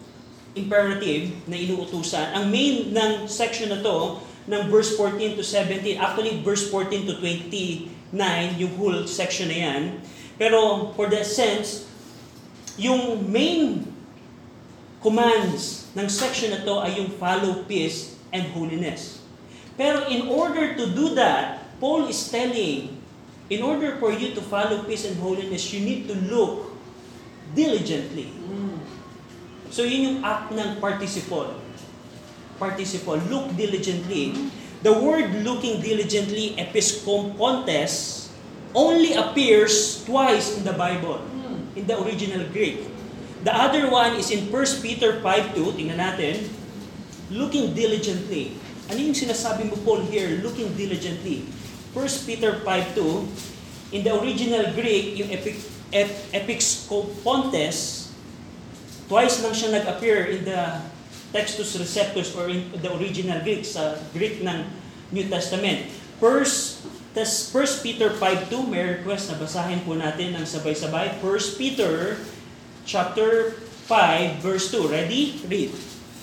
imperative 0.55 1.31
na 1.47 1.55
inuutusan. 1.55 2.35
Ang 2.35 2.45
main 2.51 2.91
ng 2.91 3.11
section 3.27 3.71
na 3.71 3.79
to, 3.79 4.19
ng 4.51 4.67
verse 4.67 4.99
14 4.99 5.39
to 5.39 5.43
17, 5.47 5.95
actually 5.95 6.43
verse 6.43 6.67
14 6.67 7.07
to 7.07 7.15
29, 7.23 7.87
yung 8.59 8.73
whole 8.75 9.07
section 9.07 9.47
na 9.47 9.57
yan. 9.57 9.81
Pero 10.35 10.91
for 10.91 11.07
the 11.07 11.23
sense, 11.23 11.87
yung 12.75 13.31
main 13.31 13.87
commands 14.99 15.87
ng 15.95 16.07
section 16.11 16.51
na 16.51 16.59
to 16.67 16.83
ay 16.83 16.99
yung 16.99 17.09
follow 17.15 17.63
peace 17.63 18.19
and 18.35 18.51
holiness. 18.51 19.23
Pero 19.79 20.03
in 20.11 20.27
order 20.27 20.75
to 20.75 20.91
do 20.91 21.15
that, 21.15 21.63
Paul 21.79 22.11
is 22.11 22.19
telling, 22.27 22.91
in 23.47 23.61
order 23.63 23.95
for 23.97 24.11
you 24.11 24.35
to 24.35 24.41
follow 24.43 24.83
peace 24.83 25.07
and 25.07 25.15
holiness, 25.17 25.71
you 25.71 25.79
need 25.81 26.11
to 26.11 26.15
look 26.27 26.75
diligently. 27.55 28.29
Mm. 28.35 28.77
So 29.71 29.87
yun 29.87 30.01
yung 30.03 30.19
act 30.27 30.51
ng 30.51 30.83
participle. 30.83 31.60
Participle, 32.61 33.17
look 33.33 33.49
diligently. 33.57 34.37
The 34.85 34.93
word 34.93 35.41
looking 35.41 35.81
diligently, 35.81 36.53
episcopontes, 36.61 38.29
only 38.77 39.17
appears 39.17 40.05
twice 40.05 40.57
in 40.57 40.61
the 40.61 40.77
Bible, 40.77 41.25
in 41.73 41.89
the 41.89 41.97
original 41.97 42.45
Greek. 42.53 42.85
The 43.41 43.49
other 43.49 43.89
one 43.89 44.21
is 44.21 44.29
in 44.29 44.53
1 44.53 44.85
Peter 44.85 45.17
5.2, 45.25 45.73
tingnan 45.73 45.97
natin, 45.97 46.45
looking 47.33 47.73
diligently. 47.73 48.53
Ano 48.93 49.01
yung 49.01 49.17
sinasabi 49.17 49.65
mo, 49.65 49.81
Paul, 49.81 50.05
here, 50.05 50.37
looking 50.45 50.69
diligently? 50.77 51.49
1 51.97 52.29
Peter 52.29 52.61
5.2, 52.61 53.97
in 53.97 54.05
the 54.05 54.13
original 54.13 54.69
Greek, 54.77 55.17
yung 55.17 55.33
epic, 55.33 55.57
ep, 55.89 56.13
episcopontes, 56.37 58.09
twice 59.09 59.41
lang 59.41 59.51
siya 59.57 59.81
nag-appear 59.81 60.29
in 60.29 60.45
the 60.45 60.61
Textus 61.31 61.79
Receptus 61.79 62.35
or 62.35 62.51
in 62.51 62.67
the 62.83 62.91
original 62.99 63.39
Greek, 63.39 63.63
sa 63.63 63.95
Greek 64.11 64.43
ng 64.43 64.67
New 65.15 65.25
Testament. 65.31 65.87
First, 66.19 66.83
tas 67.15 67.49
1 67.49 67.83
Peter 67.83 68.11
5.2, 68.13 68.67
may 68.67 68.99
request 68.99 69.31
na 69.31 69.39
basahin 69.39 69.83
po 69.87 69.95
natin 69.95 70.35
ng 70.35 70.43
sabay-sabay. 70.43 71.23
1 71.23 71.59
Peter 71.59 72.19
chapter 72.83 73.55
5, 73.87 74.43
verse 74.43 74.71
2. 74.71 74.91
Ready? 74.91 75.39
Read. 75.47 75.71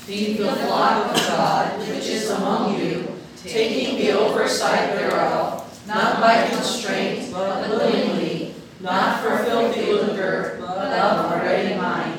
Feed 0.09 0.41
the 0.41 0.53
flock 0.65 1.12
of 1.12 1.21
God 1.29 1.85
which 1.85 2.09
is 2.09 2.33
among 2.33 2.81
you, 2.81 3.12
taking 3.45 4.00
the 4.00 4.17
oversight 4.17 4.97
thereof, 4.97 5.69
not 5.85 6.21
by 6.21 6.49
constraint, 6.49 7.29
but 7.29 7.69
willingly, 7.69 8.57
not 8.81 9.21
for 9.21 9.45
filthy 9.45 9.93
lucre, 9.93 10.57
but 10.61 10.93
of 10.97 11.33
a 11.33 11.45
ready 11.45 11.77
mind. 11.77 12.17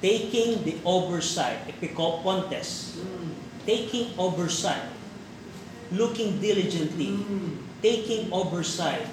Taking 0.00 0.64
the 0.64 0.80
oversight, 0.84 1.68
epikopontes. 1.68 2.96
Mm. 2.96 3.36
Taking 3.68 4.16
oversight. 4.16 4.88
Looking 5.92 6.40
diligently. 6.40 7.20
Mm. 7.20 7.70
taking 7.82 8.28
oversight. 8.32 9.08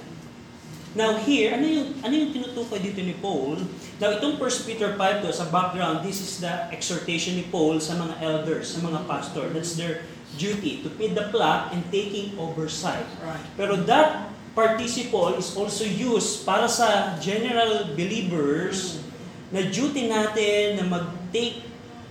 Now 0.95 1.19
here, 1.19 1.53
ano 1.53 1.67
yung 1.67 1.89
ano 2.01 2.13
yung 2.15 2.31
tinutukoy 2.31 2.79
dito 2.79 3.03
ni 3.03 3.15
Paul? 3.19 3.59
Now 3.99 4.15
itong 4.17 4.39
1 4.39 4.67
Peter 4.67 4.95
5 4.95 5.23
to 5.23 5.29
sa 5.35 5.45
background, 5.51 6.01
this 6.01 6.23
is 6.23 6.39
the 6.39 6.71
exhortation 6.71 7.37
ni 7.37 7.45
Paul 7.51 7.77
sa 7.83 7.95
mga 7.99 8.17
elders, 8.23 8.75
sa 8.75 8.79
mga 8.81 9.05
pastor. 9.05 9.51
That's 9.51 9.75
their 9.75 10.07
duty 10.39 10.81
to 10.83 10.89
feed 10.95 11.13
the 11.13 11.29
flock 11.29 11.71
and 11.75 11.83
taking 11.91 12.33
oversight. 12.39 13.05
Right. 13.21 13.41
Pero 13.59 13.77
that 13.85 14.31
participle 14.57 15.37
is 15.37 15.53
also 15.53 15.85
used 15.85 16.41
para 16.47 16.65
sa 16.65 17.13
general 17.21 17.93
believers 17.93 19.05
na 19.51 19.63
duty 19.67 20.11
natin 20.11 20.79
na 20.79 20.83
mag-take, 20.87 21.63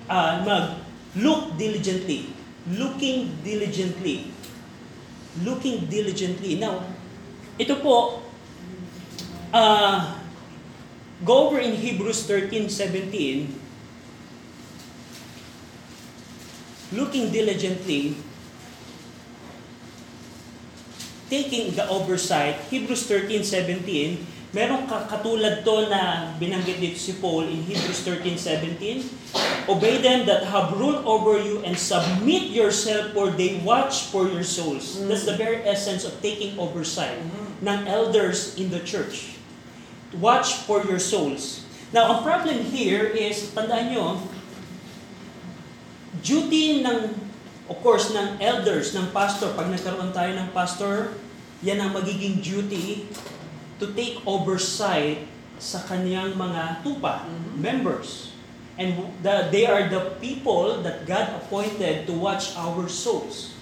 ah, 0.08 0.40
mag-look 0.44 1.56
diligently 1.60 2.36
looking 2.70 3.30
diligently. 3.46 4.34
Looking 5.44 5.86
diligently. 5.86 6.58
Now, 6.58 6.82
ito 7.60 7.78
po, 7.78 8.26
uh, 9.54 10.18
go 11.22 11.48
over 11.48 11.62
in 11.62 11.78
Hebrews 11.78 12.26
13, 12.26 12.66
17. 12.66 13.54
Looking 16.94 17.34
diligently, 17.34 18.14
taking 21.26 21.74
the 21.74 21.86
oversight, 21.90 22.62
Hebrews 22.70 23.10
13, 23.10 23.42
17, 23.42 24.22
Meron 24.56 24.88
ka 24.88 25.04
katulad 25.04 25.60
to 25.68 25.84
na 25.92 26.32
binanggit 26.40 26.80
dito 26.80 26.96
si 26.96 27.20
Paul 27.20 27.44
in 27.44 27.60
Hebrews 27.68 28.08
13:17. 28.08 29.04
Obey 29.68 30.00
them 30.00 30.24
that 30.24 30.48
have 30.48 30.72
rule 30.72 31.04
over 31.04 31.36
you 31.36 31.60
and 31.60 31.76
submit 31.76 32.56
yourself 32.56 33.12
for 33.12 33.28
they 33.36 33.60
watch 33.60 34.08
for 34.08 34.24
your 34.24 34.40
souls. 34.40 34.96
That's 35.04 35.28
the 35.28 35.36
very 35.36 35.60
essence 35.68 36.08
of 36.08 36.16
taking 36.24 36.56
oversight 36.56 37.20
ng 37.60 37.84
elders 37.84 38.56
in 38.56 38.72
the 38.72 38.80
church. 38.80 39.36
Watch 40.16 40.64
for 40.64 40.80
your 40.88 41.04
souls. 41.04 41.68
Now, 41.92 42.16
ang 42.16 42.24
problem 42.24 42.64
here 42.72 43.12
is, 43.12 43.52
tandaan 43.52 43.92
nyo, 43.92 44.24
duty 46.24 46.80
ng, 46.80 47.12
of 47.68 47.76
course, 47.84 48.08
ng 48.16 48.40
elders, 48.40 48.96
ng 48.96 49.12
pastor, 49.12 49.52
pag 49.52 49.68
nagkaroon 49.68 50.16
tayo 50.16 50.32
ng 50.32 50.48
pastor, 50.56 51.12
yan 51.60 51.76
ang 51.76 51.92
magiging 51.92 52.40
duty 52.40 53.04
to 53.78 53.92
take 53.92 54.20
oversight 54.24 55.28
sa 55.56 55.80
kanyang 55.84 56.36
mga 56.36 56.84
tupa, 56.84 57.24
members. 57.56 58.32
And 58.76 59.08
the, 59.24 59.48
they 59.48 59.64
are 59.64 59.88
the 59.88 60.20
people 60.20 60.84
that 60.84 61.08
God 61.08 61.32
appointed 61.40 62.04
to 62.08 62.12
watch 62.12 62.52
our 62.60 62.88
souls. 62.92 63.56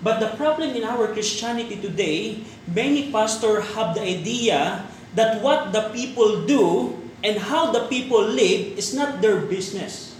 But 0.00 0.24
the 0.24 0.32
problem 0.40 0.72
in 0.72 0.84
our 0.88 1.12
Christianity 1.12 1.76
today, 1.76 2.40
many 2.64 3.12
pastors 3.12 3.76
have 3.76 3.92
the 3.92 4.00
idea 4.00 4.88
that 5.12 5.44
what 5.44 5.76
the 5.76 5.92
people 5.92 6.48
do 6.48 6.96
and 7.20 7.36
how 7.36 7.68
the 7.68 7.84
people 7.92 8.24
live 8.24 8.80
is 8.80 8.96
not 8.96 9.20
their 9.20 9.44
business. 9.44 10.16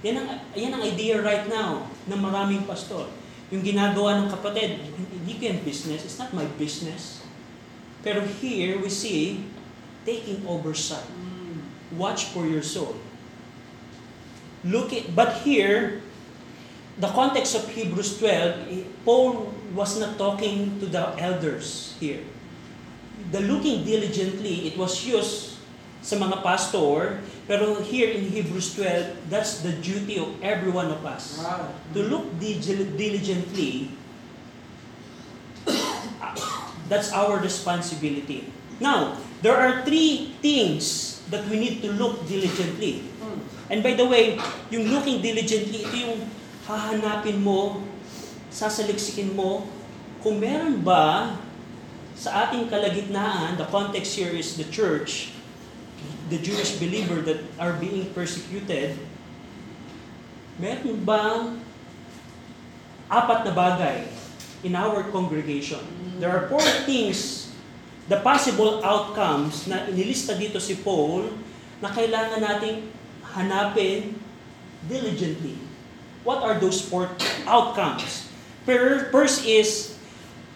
Yan 0.00 0.24
ang, 0.24 0.28
yan 0.56 0.72
ang 0.72 0.82
idea 0.86 1.20
right 1.20 1.44
now 1.48 1.84
ng 2.08 2.20
maraming 2.20 2.64
pastor. 2.64 3.10
Yung 3.54 3.62
ginagawa 3.62 4.26
ng 4.26 4.28
kapatid, 4.30 4.82
hindi 4.90 5.38
ko 5.38 5.42
yan 5.54 5.60
business, 5.62 6.02
it's 6.02 6.18
not 6.18 6.34
my 6.34 6.46
business. 6.58 7.22
Pero 8.02 8.22
here 8.42 8.78
we 8.82 8.90
see, 8.90 9.46
taking 10.02 10.42
oversight. 10.46 11.06
Watch 11.94 12.34
for 12.34 12.46
your 12.46 12.62
soul. 12.62 12.98
Look 14.66 14.90
at, 14.90 15.14
but 15.14 15.46
here, 15.46 16.02
the 16.98 17.06
context 17.14 17.54
of 17.54 17.68
Hebrews 17.70 18.18
12, 18.18 18.66
eh, 18.70 18.82
Paul 19.06 19.54
was 19.74 19.98
not 20.00 20.18
talking 20.18 20.80
to 20.80 20.86
the 20.86 21.14
elders 21.22 21.94
here. 22.00 22.22
The 23.30 23.40
looking 23.46 23.84
diligently, 23.84 24.70
it 24.70 24.78
was 24.78 25.06
used 25.06 25.55
sa 26.06 26.14
mga 26.14 26.38
pastor, 26.46 27.18
pero 27.50 27.82
here 27.82 28.14
in 28.14 28.30
Hebrews 28.30 28.78
12, 28.78 29.26
that's 29.26 29.66
the 29.66 29.74
duty 29.82 30.22
of 30.22 30.30
every 30.38 30.70
one 30.70 30.86
of 30.86 31.02
us. 31.02 31.42
Wow. 31.42 31.74
To 31.98 32.00
look 32.06 32.30
diligently, 32.38 33.90
that's 36.86 37.10
our 37.10 37.42
responsibility. 37.42 38.46
Now, 38.78 39.18
there 39.42 39.58
are 39.58 39.82
three 39.82 40.38
things 40.38 41.18
that 41.26 41.42
we 41.50 41.58
need 41.58 41.82
to 41.82 41.90
look 41.90 42.22
diligently. 42.30 43.02
And 43.66 43.82
by 43.82 43.98
the 43.98 44.06
way, 44.06 44.38
yung 44.70 44.94
looking 44.94 45.18
diligently, 45.18 45.82
ito 45.82 45.96
yung 46.06 46.22
hahanapin 46.70 47.42
mo, 47.42 47.82
sasaliksikin 48.54 49.34
mo, 49.34 49.66
kung 50.22 50.38
meron 50.38 50.86
ba 50.86 51.34
sa 52.14 52.46
ating 52.46 52.70
kalagitnaan, 52.70 53.58
the 53.58 53.66
context 53.74 54.14
here 54.14 54.30
is 54.30 54.54
the 54.54 54.66
church, 54.70 55.34
the 56.28 56.38
Jewish 56.38 56.76
believer 56.82 57.22
that 57.22 57.40
are 57.58 57.74
being 57.78 58.10
persecuted, 58.10 58.98
meron 60.58 61.04
bang 61.06 61.40
apat 63.06 63.46
na 63.46 63.52
bagay 63.54 63.98
in 64.66 64.74
our 64.74 65.06
congregation? 65.14 65.82
There 66.18 66.32
are 66.32 66.48
four 66.50 66.64
things, 66.88 67.50
the 68.10 68.18
possible 68.22 68.82
outcomes 68.82 69.66
na 69.70 69.86
inilista 69.86 70.34
dito 70.34 70.58
si 70.58 70.78
Paul 70.78 71.30
na 71.78 71.92
kailangan 71.92 72.40
nating 72.42 72.90
hanapin 73.36 74.16
diligently. 74.88 75.58
What 76.26 76.42
are 76.42 76.58
those 76.58 76.82
four 76.82 77.06
outcomes? 77.46 78.26
First 78.66 79.46
is, 79.46 79.94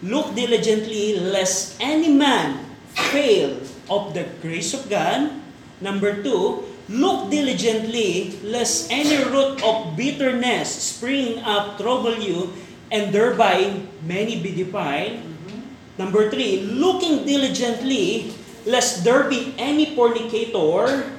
look 0.03 0.35
diligently 0.35 1.15
lest 1.15 1.79
any 1.79 2.11
man 2.11 2.59
fail 2.91 3.55
of 3.87 4.11
the 4.11 4.27
grace 4.43 4.75
of 4.75 4.91
God. 4.91 5.40
Number 5.81 6.21
two, 6.21 6.63
look 6.87 7.33
diligently 7.33 8.37
lest 8.45 8.93
any 8.93 9.17
root 9.33 9.61
of 9.65 9.97
bitterness 9.97 10.69
spring 10.69 11.41
up 11.41 11.81
trouble 11.81 12.21
you, 12.21 12.53
and 12.93 13.09
thereby 13.09 13.81
many 14.05 14.37
be 14.41 14.53
defiled. 14.53 15.25
Mm-hmm. 15.25 15.59
Number 15.97 16.29
three, 16.29 16.61
looking 16.69 17.25
diligently 17.25 18.33
lest 18.65 19.03
there 19.03 19.25
be 19.25 19.55
any 19.57 19.97
fornicator. 19.97 21.09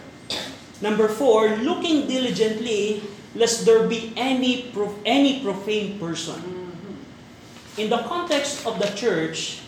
Number 0.81 1.09
four, 1.09 1.59
looking 1.59 2.07
diligently 2.07 3.03
lest 3.35 3.67
there 3.67 3.89
be 3.89 4.13
any 4.15 4.71
prof- 4.71 4.99
any 5.05 5.43
profane 5.43 5.99
person. 5.99 6.39
Mm-hmm. 6.39 7.81
In 7.81 7.91
the 7.91 8.05
context 8.07 8.67
of 8.67 8.79
the 8.79 8.93
church, 8.95 9.59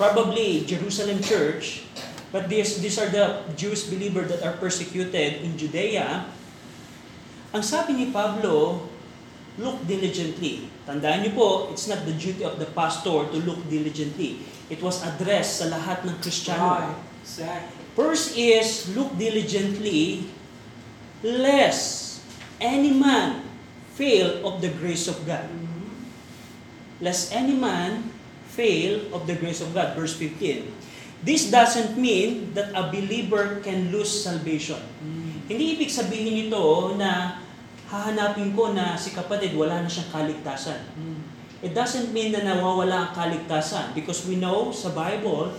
probably 0.00 0.64
Jerusalem 0.64 1.22
church, 1.22 1.84
but 2.32 2.48
these, 2.48 2.78
these 2.78 2.98
are 2.98 3.10
the 3.10 3.42
Jewish 3.56 3.90
believers 3.90 4.30
that 4.30 4.42
are 4.46 4.54
persecuted 4.56 5.42
in 5.42 5.58
Judea, 5.58 6.26
ang 7.50 7.62
sabi 7.66 7.98
ni 7.98 8.06
Pablo, 8.14 8.86
look 9.58 9.82
diligently. 9.90 10.70
Tandaan 10.86 11.26
niyo 11.26 11.34
po, 11.34 11.48
it's 11.74 11.90
not 11.90 12.06
the 12.06 12.14
duty 12.14 12.46
of 12.46 12.62
the 12.62 12.70
pastor 12.70 13.26
to 13.26 13.38
look 13.42 13.58
diligently. 13.66 14.46
It 14.70 14.78
was 14.78 15.02
addressed 15.02 15.58
sa 15.58 15.66
lahat 15.66 16.06
ng 16.06 16.14
Kristiyano. 16.22 16.94
Exactly. 17.26 17.78
First 17.98 18.38
is, 18.38 18.86
look 18.94 19.10
diligently, 19.18 20.30
lest 21.26 22.22
any 22.62 22.94
man 22.94 23.42
fail 23.98 24.46
of 24.46 24.62
the 24.62 24.70
grace 24.70 25.10
of 25.10 25.26
God. 25.26 25.50
Lest 27.02 27.34
any 27.34 27.58
man 27.58 28.14
fail 28.54 29.02
of 29.10 29.26
the 29.26 29.34
grace 29.34 29.58
of 29.58 29.74
God. 29.74 29.98
Verse 29.98 30.14
15. 30.14 30.70
This 31.20 31.52
doesn't 31.52 32.00
mean 32.00 32.56
that 32.56 32.72
a 32.72 32.88
believer 32.88 33.60
can 33.60 33.92
lose 33.92 34.08
salvation. 34.08 34.80
Hindi 35.50 35.76
ibig 35.76 35.92
sabihin 35.92 36.46
nito 36.46 36.96
na 36.96 37.42
hahanapin 37.90 38.54
ko 38.54 38.70
na 38.70 38.94
si 38.94 39.10
kapatid 39.10 39.52
wala 39.52 39.82
na 39.82 39.90
siyang 39.90 40.08
kaligtasan. 40.14 40.80
It 41.60 41.76
doesn't 41.76 42.14
mean 42.16 42.32
na 42.32 42.40
nawawala 42.40 43.10
ang 43.10 43.12
kaligtasan 43.12 43.92
because 43.92 44.24
we 44.24 44.40
know 44.40 44.72
sa 44.72 44.94
Bible, 44.94 45.52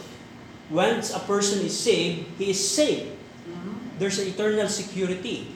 once 0.72 1.14
a 1.14 1.22
person 1.22 1.62
is 1.62 1.76
saved, 1.76 2.26
he 2.42 2.56
is 2.56 2.58
saved. 2.58 3.14
There's 4.02 4.18
an 4.18 4.34
eternal 4.34 4.66
security. 4.66 5.54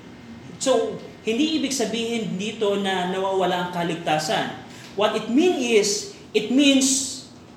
So, 0.62 1.02
hindi 1.26 1.58
ibig 1.58 1.74
sabihin 1.74 2.38
dito 2.38 2.78
na 2.78 3.10
nawawala 3.10 3.58
ang 3.58 3.72
kaligtasan. 3.74 4.54
What 4.94 5.18
it 5.18 5.34
means 5.34 5.58
is, 5.64 5.90
it 6.36 6.54
means 6.54 7.15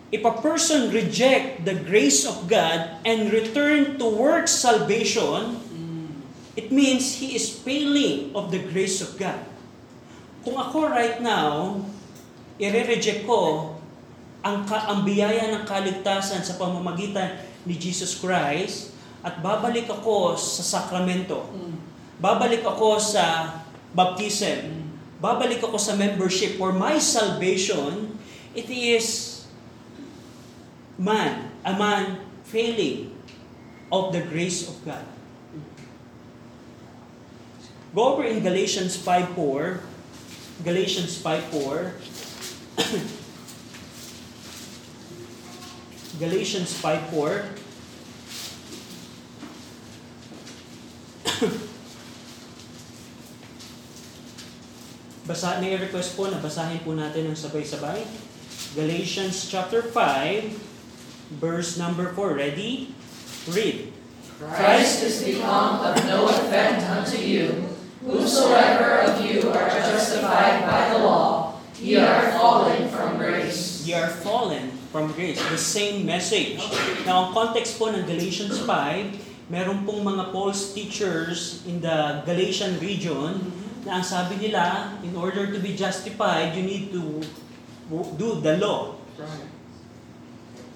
if 0.09 0.25
a 0.25 0.35
person 0.41 0.89
reject 0.89 1.65
the 1.69 1.77
grace 1.77 2.25
of 2.25 2.49
God 2.49 3.01
and 3.05 3.29
return 3.29 4.01
to 4.01 4.07
work 4.09 4.49
salvation, 4.49 5.61
it 6.57 6.73
means 6.73 7.21
he 7.21 7.37
is 7.37 7.53
failing 7.53 8.33
of 8.33 8.49
the 8.51 8.59
grace 8.59 9.05
of 9.05 9.15
God. 9.21 9.39
Kung 10.43 10.57
ako 10.57 10.89
right 10.89 11.21
now, 11.21 11.85
i-reject 12.57 13.29
ko 13.29 13.75
ang, 14.41 14.65
ka- 14.65 14.89
ang 14.89 15.05
biyaya 15.05 15.53
ng 15.53 15.63
kaligtasan 15.69 16.41
sa 16.41 16.57
pamamagitan 16.57 17.45
ni 17.69 17.77
Jesus 17.77 18.17
Christ 18.17 18.97
at 19.21 19.45
babalik 19.45 19.91
ako 19.93 20.39
sa 20.41 20.65
sakramento. 20.65 21.45
Babalik 22.17 22.65
ako 22.65 22.97
sa 22.97 23.59
baptism. 23.93 24.89
Babalik 25.21 25.61
ako 25.61 25.77
sa 25.77 25.99
membership 25.99 26.57
for 26.57 26.73
my 26.73 26.97
salvation. 26.97 28.15
It 28.55 28.71
is 28.71 29.28
man, 30.99 31.51
a 31.65 31.79
man 31.79 32.19
failing 32.45 33.15
of 33.91 34.13
the 34.13 34.21
grace 34.21 34.69
of 34.69 34.85
God. 34.85 35.03
Go 37.95 38.13
over 38.15 38.25
in 38.25 38.43
Galatians 38.43 38.99
5.4. 38.99 39.81
Galatians 40.65 41.23
5.4. 41.23 41.93
Galatians 46.19 46.75
5.4. 46.83 47.45
basa, 55.29 55.61
may 55.61 55.77
request 55.77 56.17
po 56.17 56.33
na 56.33 56.41
basahin 56.41 56.81
po 56.81 56.97
natin 56.97 57.29
ng 57.29 57.37
sabay-sabay. 57.37 58.01
Galatians 58.73 59.45
chapter 59.49 59.85
5, 59.85 60.68
verse 61.37 61.77
number 61.77 62.13
4. 62.17 62.35
Ready? 62.35 62.95
Read. 63.53 63.93
Christ 64.39 65.03
is 65.03 65.25
become 65.25 65.83
of 65.83 65.99
no 66.07 66.31
effect 66.31 66.87
unto 66.87 67.19
you. 67.19 67.75
Whosoever 68.07 69.05
of 69.05 69.21
you 69.21 69.51
are 69.51 69.69
justified 69.69 70.63
by 70.63 70.95
the 70.95 71.03
law, 71.03 71.59
ye 71.77 71.99
are 71.99 72.33
fallen 72.33 72.89
from 72.89 73.19
grace. 73.19 73.83
Ye 73.85 73.99
are 73.99 74.09
fallen 74.09 74.71
from 74.95 75.13
grace. 75.13 75.43
The 75.51 75.59
same 75.59 76.07
message. 76.07 76.63
Now, 77.05 77.29
ang 77.29 77.31
context 77.35 77.77
po 77.77 77.91
ng 77.91 78.07
Galatians 78.07 78.63
5, 78.63 79.51
meron 79.51 79.83
pong 79.83 80.07
mga 80.07 80.31
false 80.31 80.73
teachers 80.73 81.67
in 81.67 81.83
the 81.83 82.23
Galatian 82.23 82.79
region 82.79 83.43
na 83.83 83.99
ang 83.99 84.05
sabi 84.07 84.39
nila, 84.39 84.95
in 85.03 85.19
order 85.19 85.51
to 85.51 85.59
be 85.59 85.75
justified, 85.75 86.55
you 86.55 86.63
need 86.63 86.95
to 86.95 87.21
do 88.15 88.39
the 88.39 88.55
law. 88.63 88.95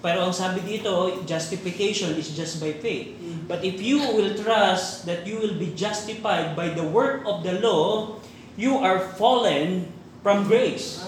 Pero 0.02 0.26
ang 0.26 0.34
sabi 0.34 0.66
dito, 0.66 1.22
justification 1.24 2.18
is 2.18 2.34
just 2.34 2.58
by 2.58 2.74
faith. 2.74 3.14
But 3.46 3.62
if 3.62 3.78
you 3.78 4.02
will 4.02 4.34
trust 4.34 5.06
that 5.06 5.22
you 5.22 5.38
will 5.38 5.54
be 5.54 5.70
justified 5.78 6.58
by 6.58 6.74
the 6.74 6.82
work 6.82 7.22
of 7.22 7.46
the 7.46 7.62
law, 7.62 8.18
you 8.58 8.82
are 8.82 8.98
fallen 9.14 9.94
from 10.26 10.50
grace. 10.50 10.98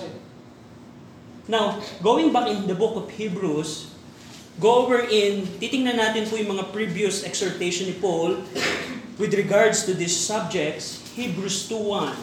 Now, 1.51 1.83
going 2.01 2.33
back 2.33 2.49
in 2.49 2.71
the 2.71 2.79
book 2.79 2.95
of 2.97 3.11
Hebrews, 3.11 3.91
go 4.63 4.87
over 4.87 5.03
in, 5.03 5.45
titingnan 5.59 5.99
natin 5.99 6.31
po 6.31 6.39
yung 6.39 6.55
mga 6.55 6.71
previous 6.71 7.27
exhortation 7.27 7.91
ni 7.91 7.99
Paul 7.99 8.41
with 9.19 9.35
regards 9.35 9.83
to 9.85 9.93
these 9.93 10.15
subjects, 10.15 11.03
Hebrews 11.19 11.67
2.1. 11.67 12.15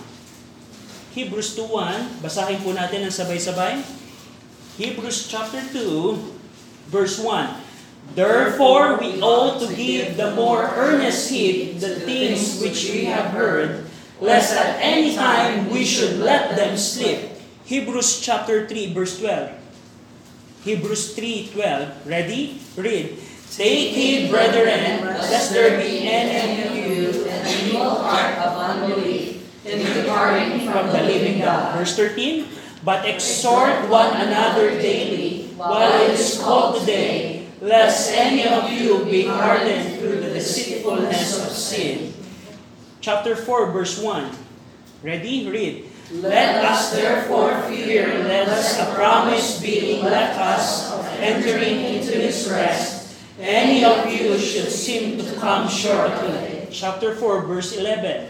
Hebrews 1.11 1.53
2.1, 1.59 2.23
basahin 2.23 2.63
po 2.63 2.71
natin 2.71 3.03
ang 3.03 3.13
sabay-sabay. 3.13 3.83
Hebrews 4.79 5.27
chapter 5.27 5.59
2, 5.75 6.40
verse 6.91 7.17
1. 7.17 7.47
Therefore, 8.13 8.99
we 8.99 9.23
ought 9.23 9.63
to 9.63 9.71
give 9.71 10.19
the 10.19 10.35
more 10.35 10.67
earnest 10.75 11.31
heed 11.31 11.79
the 11.79 11.95
things 12.03 12.59
which 12.59 12.91
we 12.91 13.07
have 13.07 13.31
heard, 13.31 13.87
lest 14.19 14.51
at 14.51 14.75
any 14.83 15.15
time 15.15 15.71
we 15.71 15.87
should 15.87 16.19
let 16.19 16.59
them 16.59 16.75
slip. 16.75 17.39
Hebrews 17.63 18.19
chapter 18.19 18.67
3, 18.67 18.91
verse 18.91 19.15
12. 19.23 19.55
Hebrews 20.67 21.15
3:12. 21.17 22.05
Ready? 22.05 22.59
Read. 22.77 23.17
Take 23.51 23.95
heed, 23.95 24.29
brethren, 24.29 25.03
lest 25.03 25.51
there 25.51 25.79
be 25.79 26.07
any 26.07 26.63
of 26.63 26.71
you 26.75 27.25
an 27.27 27.41
evil 27.67 27.97
heart 27.99 28.37
of 28.39 28.51
unbelief 28.55 29.43
in 29.65 29.79
departing 29.81 30.67
from 30.69 30.87
the 30.93 31.01
living 31.03 31.41
God. 31.41 31.75
Verse 31.75 31.95
13. 31.95 32.47
But 32.83 33.05
exhort 33.05 33.89
one 33.89 34.15
another 34.15 34.71
daily, 34.81 35.50
while 35.61 36.01
it 36.01 36.17
is 36.17 36.39
called 36.39 36.79
today, 36.79 37.45
lest 37.61 38.11
any 38.13 38.47
of 38.47 38.71
you 38.71 39.05
be 39.05 39.27
hardened 39.27 39.99
through 39.99 40.19
the 40.21 40.33
deceitfulness 40.33 41.45
of 41.45 41.51
sin. 41.53 42.13
Chapter 42.99 43.35
4, 43.35 43.71
verse 43.71 44.01
1. 44.01 44.31
Ready? 45.03 45.49
Read. 45.49 45.85
Let 46.11 46.65
us 46.65 46.91
therefore 46.93 47.61
fear 47.69 48.07
lest 48.25 48.79
a 48.79 48.93
promise 48.95 49.61
being 49.61 50.03
left 50.03 50.37
us 50.39 50.91
of 50.91 51.05
entering 51.19 51.79
into 51.79 52.11
his 52.11 52.49
rest, 52.49 53.17
any 53.39 53.85
of 53.85 54.11
you 54.11 54.37
should 54.37 54.69
seem 54.69 55.17
to 55.17 55.35
come 55.39 55.69
short 55.69 56.11
of 56.11 56.33
it. 56.43 56.69
Chapter 56.71 57.15
4, 57.15 57.45
verse 57.45 57.77
11. 57.77 58.27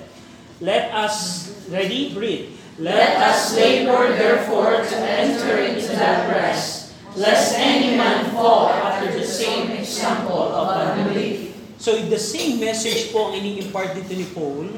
Let 0.62 0.94
us, 0.94 1.68
ready? 1.70 2.14
Read. 2.16 2.50
Let 2.78 3.18
us 3.18 3.56
labor 3.56 4.14
therefore 4.14 4.78
to 4.86 4.96
enter 4.98 5.58
into 5.58 5.88
that 5.90 6.30
rest, 6.30 6.81
lest 7.16 7.60
any 7.60 7.98
man 7.98 8.32
fall 8.32 8.70
after 8.70 9.12
the 9.12 9.26
same 9.26 9.72
example 9.72 10.52
of 10.52 10.68
unbelief. 10.70 11.52
So 11.82 11.98
the 11.98 12.20
same 12.22 12.62
message 12.62 13.10
po 13.10 13.34
ang 13.34 13.42
ini-impart 13.42 13.98
dito 13.98 14.14
ni 14.14 14.28
Paul, 14.32 14.70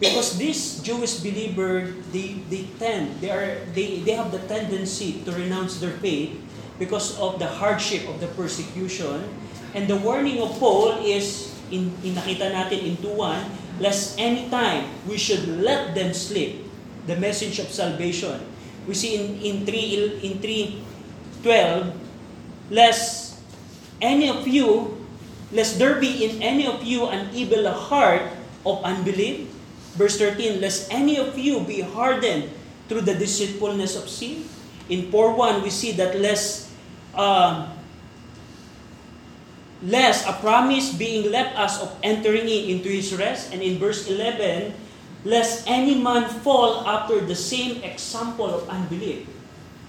because 0.00 0.40
this 0.40 0.80
Jewish 0.80 1.20
believer, 1.20 1.92
they, 2.10 2.40
they 2.48 2.66
tend, 2.80 3.20
they, 3.20 3.30
are, 3.30 3.60
they, 3.76 4.00
they 4.00 4.16
have 4.16 4.32
the 4.32 4.40
tendency 4.48 5.20
to 5.24 5.30
renounce 5.32 5.78
their 5.78 5.94
faith 6.00 6.32
because 6.80 7.16
of 7.20 7.38
the 7.38 7.46
hardship 7.46 8.08
of 8.08 8.20
the 8.20 8.28
persecution. 8.32 9.24
And 9.76 9.88
the 9.88 9.96
warning 10.00 10.40
of 10.40 10.56
Paul 10.58 11.04
is, 11.04 11.52
in, 11.70 11.92
in 12.00 12.16
nakita 12.16 12.48
natin 12.48 12.80
in 12.80 12.96
2.1, 13.04 13.80
lest 13.80 14.16
any 14.16 14.48
time 14.48 14.88
we 15.04 15.20
should 15.20 15.44
let 15.60 15.92
them 15.92 16.16
slip 16.16 16.64
the 17.04 17.16
message 17.20 17.60
of 17.60 17.68
salvation. 17.68 18.40
We 18.88 18.94
see 18.94 19.20
in, 19.20 19.36
in 19.40 19.56
3, 19.66 20.20
in 20.24 20.40
3.12, 21.46 21.94
lest 22.74 23.38
any 24.02 24.28
of 24.28 24.42
you, 24.50 24.98
lest 25.54 25.78
there 25.78 26.02
be 26.02 26.26
in 26.26 26.42
any 26.42 26.66
of 26.66 26.82
you 26.82 27.06
an 27.06 27.30
evil 27.30 27.70
heart 27.70 28.22
of 28.66 28.82
unbelief. 28.82 29.46
Verse 29.94 30.18
13, 30.18 30.60
lest 30.60 30.92
any 30.92 31.16
of 31.16 31.38
you 31.38 31.62
be 31.62 31.80
hardened 31.80 32.50
through 32.90 33.06
the 33.06 33.14
deceitfulness 33.14 33.94
of 33.94 34.10
sin. 34.10 34.44
In 34.90 35.08
4.1, 35.08 35.62
we 35.62 35.70
see 35.70 35.92
that 35.96 36.18
lest, 36.18 36.68
um, 37.14 37.70
lest 39.82 40.26
a 40.28 40.34
promise 40.42 40.92
being 40.92 41.30
left 41.30 41.56
us 41.56 41.80
of 41.80 41.94
entering 42.02 42.50
in 42.50 42.76
into 42.76 42.90
His 42.90 43.14
rest. 43.14 43.54
And 43.54 43.62
in 43.62 43.78
verse 43.78 44.10
11, 44.10 44.74
lest 45.24 45.64
any 45.66 45.94
man 45.94 46.28
fall 46.42 46.84
after 46.86 47.22
the 47.22 47.34
same 47.34 47.82
example 47.82 48.46
of 48.46 48.68
unbelief. 48.68 49.35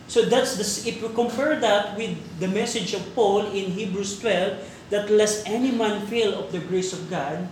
So 0.07 0.23
that's 0.23 0.55
the, 0.55 0.63
if 0.87 1.03
we 1.03 1.09
compare 1.13 1.59
that 1.59 1.97
with 1.97 2.15
the 2.39 2.47
message 2.47 2.93
of 2.93 3.03
Paul 3.13 3.51
in 3.51 3.71
Hebrews 3.71 4.19
12, 4.19 4.89
that 4.89 5.11
lest 5.11 5.47
any 5.47 5.71
man 5.71 6.07
fail 6.07 6.33
of 6.39 6.51
the 6.51 6.59
grace 6.59 6.93
of 6.93 7.09
God, 7.11 7.47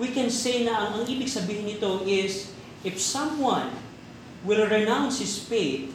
we 0.00 0.08
can 0.08 0.30
say 0.32 0.64
na 0.64 0.88
ang, 0.88 1.04
ang 1.04 1.06
ibig 1.06 1.28
sabihin 1.28 1.68
nito 1.68 2.00
is, 2.08 2.48
if 2.80 2.96
someone 2.96 3.68
will 4.40 4.64
renounce 4.66 5.20
his 5.20 5.36
faith 5.36 5.92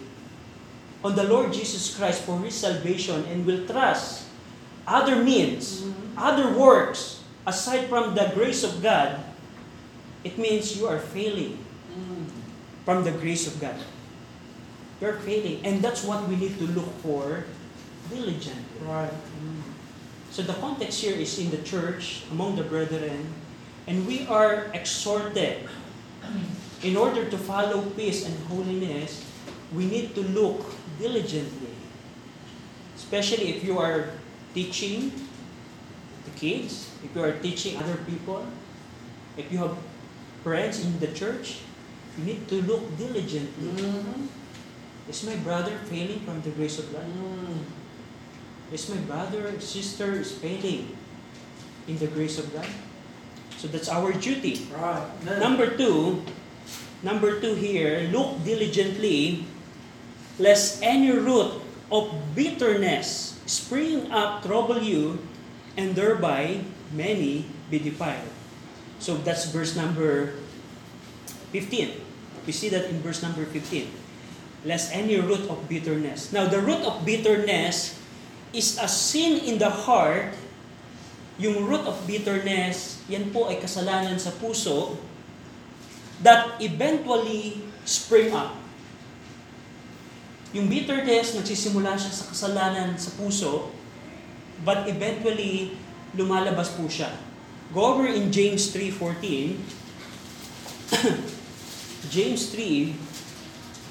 on 1.02 1.18
the 1.18 1.26
Lord 1.26 1.50
Jesus 1.50 1.98
Christ 1.98 2.22
for 2.24 2.38
his 2.46 2.54
salvation 2.54 3.26
and 3.34 3.42
will 3.42 3.66
trust 3.66 4.30
other 4.86 5.18
means, 5.18 5.84
other 6.16 6.54
works, 6.54 7.26
aside 7.46 7.90
from 7.90 8.14
the 8.14 8.32
grace 8.38 8.64
of 8.64 8.86
God, 8.86 9.20
it 10.24 10.38
means 10.38 10.78
you 10.78 10.86
are 10.86 11.02
failing 11.02 11.58
from 12.86 13.04
the 13.04 13.12
grace 13.12 13.50
of 13.50 13.60
God. 13.60 13.76
You're 15.02 15.20
failing. 15.22 15.66
And 15.66 15.82
that's 15.82 16.04
what 16.04 16.28
we 16.28 16.36
need 16.36 16.58
to 16.60 16.68
look 16.68 16.90
for 17.02 17.46
diligently. 18.10 18.82
Right. 18.86 19.14
So 20.32 20.42
the 20.42 20.54
context 20.54 21.02
here 21.02 21.16
is 21.16 21.40
in 21.40 21.52
the 21.52 21.62
church, 21.64 22.24
among 22.32 22.56
the 22.56 22.64
brethren, 22.64 23.34
and 23.88 24.06
we 24.06 24.28
are 24.28 24.70
exhorted 24.74 25.70
in 26.84 26.96
order 26.96 27.26
to 27.26 27.38
follow 27.38 27.82
peace 27.98 28.26
and 28.26 28.38
holiness, 28.48 29.26
we 29.74 29.86
need 29.86 30.14
to 30.16 30.22
look 30.22 30.62
diligently. 31.00 31.74
Especially 32.96 33.58
if 33.58 33.64
you 33.64 33.80
are 33.80 34.10
teaching 34.54 35.12
the 36.26 36.32
kids, 36.38 36.92
if 37.04 37.16
you 37.16 37.24
are 37.24 37.34
teaching 37.40 37.78
other 37.78 37.98
people, 38.06 38.46
if 39.38 39.52
you 39.52 39.58
have 39.58 39.78
friends 40.44 40.84
in 40.84 41.00
the 41.00 41.08
church, 41.08 41.62
you 42.18 42.26
need 42.26 42.48
to 42.48 42.62
look 42.64 42.98
diligently. 42.98 43.70
Mm-hmm. 43.82 44.37
Is 45.08 45.24
my 45.24 45.36
brother 45.39 45.72
failing 45.88 46.20
from 46.28 46.43
the 46.43 46.52
grace 46.52 46.80
of 46.80 46.91
God? 46.91 47.08
Mm. 47.08 47.63
Is 48.72 48.91
my 48.91 49.00
brother, 49.08 49.56
sister 49.63 50.20
is 50.20 50.36
failing 50.36 50.91
in 51.88 51.96
the 51.98 52.12
grace 52.12 52.36
of 52.36 52.52
God? 52.52 52.67
So 53.56 53.72
that's 53.72 53.88
our 53.88 54.12
duty. 54.12 54.67
Right. 54.70 55.08
Number 55.39 55.72
two, 55.72 56.22
number 57.02 57.39
two 57.39 57.56
here, 57.56 58.12
look 58.12 58.43
diligently, 58.43 59.48
lest 60.38 60.84
any 60.84 61.15
root 61.15 61.63
of 61.89 62.12
bitterness 62.36 63.39
spring 63.48 64.12
up 64.12 64.43
trouble 64.43 64.84
you, 64.84 65.24
and 65.80 65.96
thereby 65.96 66.60
many 66.91 67.48
be 67.72 67.80
defiled. 67.80 68.28
So 69.00 69.15
that's 69.15 69.48
verse 69.48 69.76
number 69.76 70.36
15. 71.56 72.02
We 72.46 72.52
see 72.52 72.67
that 72.70 72.91
in 72.91 73.00
verse 73.00 73.24
number 73.24 73.46
15. 73.46 73.88
Lest 74.65 74.93
any 74.96 75.20
root 75.22 75.46
of 75.50 75.70
bitterness. 75.70 76.34
Now, 76.34 76.50
the 76.50 76.62
root 76.62 76.82
of 76.82 77.06
bitterness 77.06 77.98
is 78.54 78.78
a 78.82 78.88
sin 78.89 79.43
in 79.46 79.62
the 79.62 79.70
heart. 79.70 80.34
Yung 81.38 81.70
root 81.70 81.86
of 81.86 82.02
bitterness, 82.10 83.02
yan 83.06 83.30
po 83.30 83.52
ay 83.52 83.62
kasalanan 83.62 84.17
sa 84.17 84.34
puso 84.41 84.98
that 86.22 86.58
eventually 86.62 87.62
spring 87.86 88.34
up. 88.34 88.56
Yung 90.56 90.72
bitterness, 90.72 91.36
nagsisimula 91.36 92.00
siya 92.00 92.12
sa 92.12 92.26
kasalanan 92.32 92.98
sa 92.98 93.12
puso, 93.20 93.70
but 94.65 94.88
eventually, 94.89 95.78
lumalabas 96.17 96.74
po 96.74 96.88
siya. 96.89 97.13
Go 97.76 97.84
over 97.93 98.08
in 98.08 98.32
James 98.32 98.72
3.14. 98.72 99.60
James 102.15 102.41
3, 102.56 102.96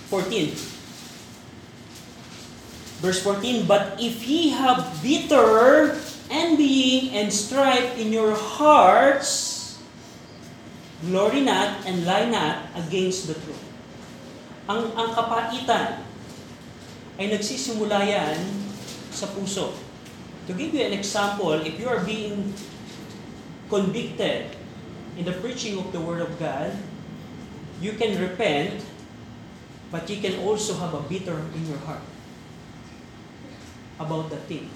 14. 0.08 0.54
Verse 3.02 3.20
14, 3.22 3.66
But 3.66 4.00
if 4.00 4.24
ye 4.24 4.50
have 4.50 5.02
bitter 5.02 5.98
envying 6.30 7.14
and 7.14 7.32
strife 7.32 7.98
in 7.98 8.12
your 8.12 8.34
hearts, 8.34 9.78
glory 11.04 11.42
not 11.42 11.84
and 11.84 12.06
lie 12.06 12.28
not 12.30 12.72
against 12.74 13.28
the 13.28 13.36
truth. 13.36 13.62
Ang, 14.66 14.90
ang 14.98 15.14
kapaitan 15.14 16.02
ay 17.16 17.26
nagsisimula 17.30 18.02
yan 18.02 18.38
sa 19.14 19.30
puso. 19.30 19.72
To 20.46 20.52
give 20.54 20.74
you 20.74 20.82
an 20.82 20.94
example, 20.94 21.54
if 21.62 21.78
you 21.78 21.86
are 21.90 22.02
being 22.02 22.54
convicted 23.66 24.54
in 25.18 25.24
the 25.26 25.34
preaching 25.42 25.78
of 25.78 25.90
the 25.90 25.98
Word 25.98 26.22
of 26.22 26.30
God, 26.38 26.70
you 27.82 27.92
can 27.98 28.14
repent, 28.20 28.82
but 29.90 30.08
you 30.10 30.20
can 30.20 30.38
also 30.40 30.74
have 30.74 30.94
a 30.94 31.00
bitter 31.00 31.38
in 31.54 31.66
your 31.68 31.78
heart 31.78 32.02
about 33.98 34.30
the 34.30 34.36
thing. 34.48 34.68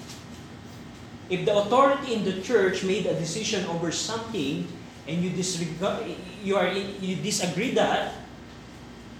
If 1.29 1.45
the 1.45 1.55
authority 1.55 2.13
in 2.13 2.25
the 2.25 2.41
church 2.41 2.83
made 2.83 3.05
a 3.05 3.15
decision 3.15 3.65
over 3.67 3.91
something 3.91 4.67
and 5.07 5.23
you 5.23 5.29
disregard, 5.31 6.03
you 6.43 6.57
are 6.57 6.67
you 6.67 7.15
disagree 7.23 7.71
that, 7.75 8.15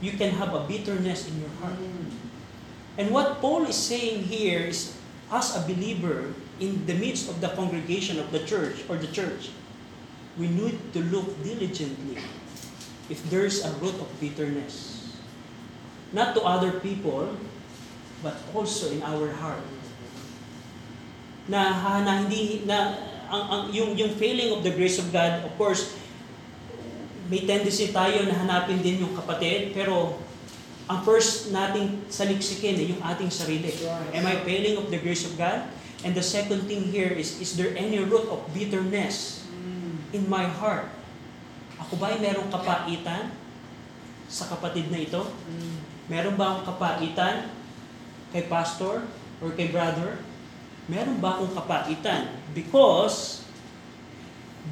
you 0.01 0.13
can 0.13 0.32
have 0.32 0.54
a 0.54 0.65
bitterness 0.67 1.30
in 1.30 1.39
your 1.39 1.54
heart. 1.62 1.77
Mm. 1.77 2.12
And 2.97 3.12
what 3.12 3.39
Paul 3.39 3.63
is 3.65 3.77
saying 3.77 4.23
here 4.27 4.67
is, 4.67 4.97
as 5.32 5.56
a 5.56 5.62
believer 5.63 6.34
in 6.60 6.86
the 6.86 6.93
midst 6.93 7.30
of 7.30 7.39
the 7.39 7.49
congregation 7.56 8.19
of 8.19 8.32
the 8.36 8.43
church 8.43 8.84
or 8.89 8.97
the 8.97 9.08
church, 9.08 9.49
we 10.38 10.47
need 10.51 10.75
to 10.91 10.99
look 11.08 11.32
diligently 11.43 12.19
if 13.10 13.23
there's 13.30 13.63
a 13.63 13.71
root 13.80 13.95
of 13.95 14.08
bitterness. 14.19 14.90
Not 16.12 16.36
to 16.36 16.41
other 16.43 16.80
people, 16.84 17.36
but 18.19 18.36
also 18.52 18.91
in 18.91 19.02
our 19.04 19.32
heart. 19.39 19.63
Na, 21.47 21.74
na 22.04 22.28
hindi 22.28 22.63
na 22.67 22.95
ang, 23.32 23.43
ang 23.47 23.62
yung 23.71 23.95
yung 23.95 24.13
failing 24.19 24.52
of 24.52 24.62
the 24.62 24.76
grace 24.76 25.00
of 25.00 25.08
God, 25.10 25.47
of 25.47 25.56
course, 25.56 25.95
may 27.32 27.47
tendency 27.47 27.95
tayo 27.95 28.28
na 28.28 28.36
hanapin 28.36 28.84
din 28.84 29.08
yung 29.08 29.15
kapatid, 29.15 29.71
pero 29.71 30.19
ang 30.91 31.00
first 31.08 31.56
nating 31.56 32.04
saliksikin 32.12 32.76
ay 32.76 32.91
yung 32.91 33.00
ating 33.00 33.32
sarili. 33.32 33.71
Am 34.12 34.28
I 34.28 34.43
failing 34.43 34.76
of 34.76 34.91
the 34.91 35.00
grace 35.00 35.24
of 35.24 35.39
God? 35.39 35.71
And 36.04 36.12
the 36.12 36.26
second 36.26 36.67
thing 36.67 36.91
here 36.91 37.13
is, 37.13 37.39
is 37.39 37.56
there 37.56 37.71
any 37.78 38.04
root 38.04 38.28
of 38.28 38.43
bitterness 38.52 39.47
in 40.12 40.28
my 40.28 40.43
heart? 40.43 40.91
Ako 41.80 41.95
ba 41.95 42.12
ay 42.12 42.19
merong 42.19 42.52
kapaitan 42.52 43.32
sa 44.28 44.52
kapatid 44.52 44.91
na 44.91 45.00
ito? 45.00 45.24
Meron 46.09 46.37
ba 46.39 46.57
akong 46.57 46.77
kapaitan 46.77 47.49
kay 48.33 48.47
pastor 48.47 49.05
or 49.43 49.49
kay 49.53 49.69
brother? 49.69 50.21
Meron 50.89 51.21
ba 51.21 51.37
akong 51.37 51.53
kapaitan? 51.53 52.31
Because 52.55 53.45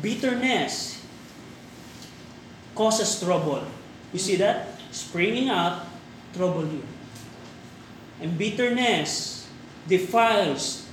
bitterness 0.02 1.04
causes 2.74 3.20
trouble. 3.20 3.66
You 4.16 4.20
see 4.20 4.38
that? 4.42 4.80
Springing 4.90 5.52
up, 5.52 5.86
trouble 6.34 6.66
you. 6.66 6.82
And 8.20 8.38
bitterness 8.38 9.46
defiles, 9.88 10.88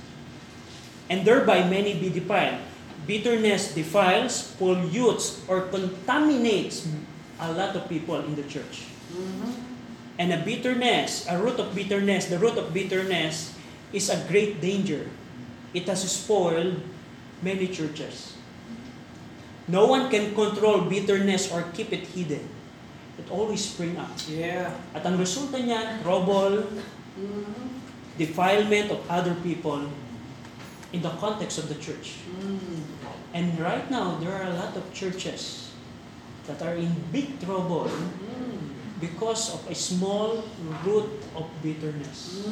and 1.09 1.25
thereby 1.25 1.65
many 1.67 1.95
be 1.97 2.09
defiled. 2.09 2.61
Bitterness 3.07 3.71
defiles, 3.71 4.51
pollutes, 4.59 5.39
or 5.47 5.71
contaminates 5.71 6.87
a 7.39 7.51
lot 7.51 7.75
of 7.75 7.87
people 7.87 8.19
in 8.19 8.35
the 8.35 8.43
church. 8.43 8.91
And 10.17 10.33
a 10.33 10.41
bitterness, 10.41 11.25
a 11.29 11.37
root 11.37 11.59
of 11.59 11.73
bitterness, 11.75 12.25
the 12.25 12.39
root 12.39 12.57
of 12.57 12.73
bitterness 12.73 13.53
is 13.93 14.09
a 14.09 14.17
great 14.27 14.61
danger. 14.61 15.09
It 15.73 15.85
has 15.87 16.01
spoiled 16.09 16.81
many 17.41 17.67
churches. 17.67 18.33
No 19.67 19.85
one 19.85 20.09
can 20.09 20.33
control 20.33 20.81
bitterness 20.81 21.51
or 21.51 21.63
keep 21.73 21.93
it 21.93 22.07
hidden. 22.07 22.49
It 23.19 23.29
always 23.29 23.65
spring 23.65 23.97
up. 23.97 24.13
Yeah. 24.29 24.73
At 24.95 25.05
ang 25.05 25.17
resulta 25.17 25.59
niyan, 25.59 26.01
trouble, 26.01 26.65
defilement 28.17 28.89
of 28.89 29.01
other 29.09 29.35
people 29.41 29.89
in 30.93 31.01
the 31.01 31.13
context 31.21 31.57
of 31.57 31.69
the 31.69 31.75
church. 31.75 32.21
And 33.33 33.53
right 33.59 33.85
now, 33.91 34.17
there 34.17 34.31
are 34.31 34.47
a 34.49 34.55
lot 34.55 34.77
of 34.77 34.85
churches 34.93 35.73
that 36.47 36.61
are 36.63 36.73
in 36.73 36.89
big 37.11 37.37
trouble 37.43 37.91
because 38.99 39.53
of 39.53 39.61
a 39.69 39.75
small 39.75 40.43
root 40.83 41.09
of 41.35 41.45
bitterness 41.61 42.47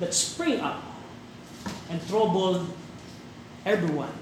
that 0.00 0.14
spring 0.14 0.60
up 0.60 0.82
and 1.90 2.02
troubled 2.08 2.66
everyone 3.64 4.12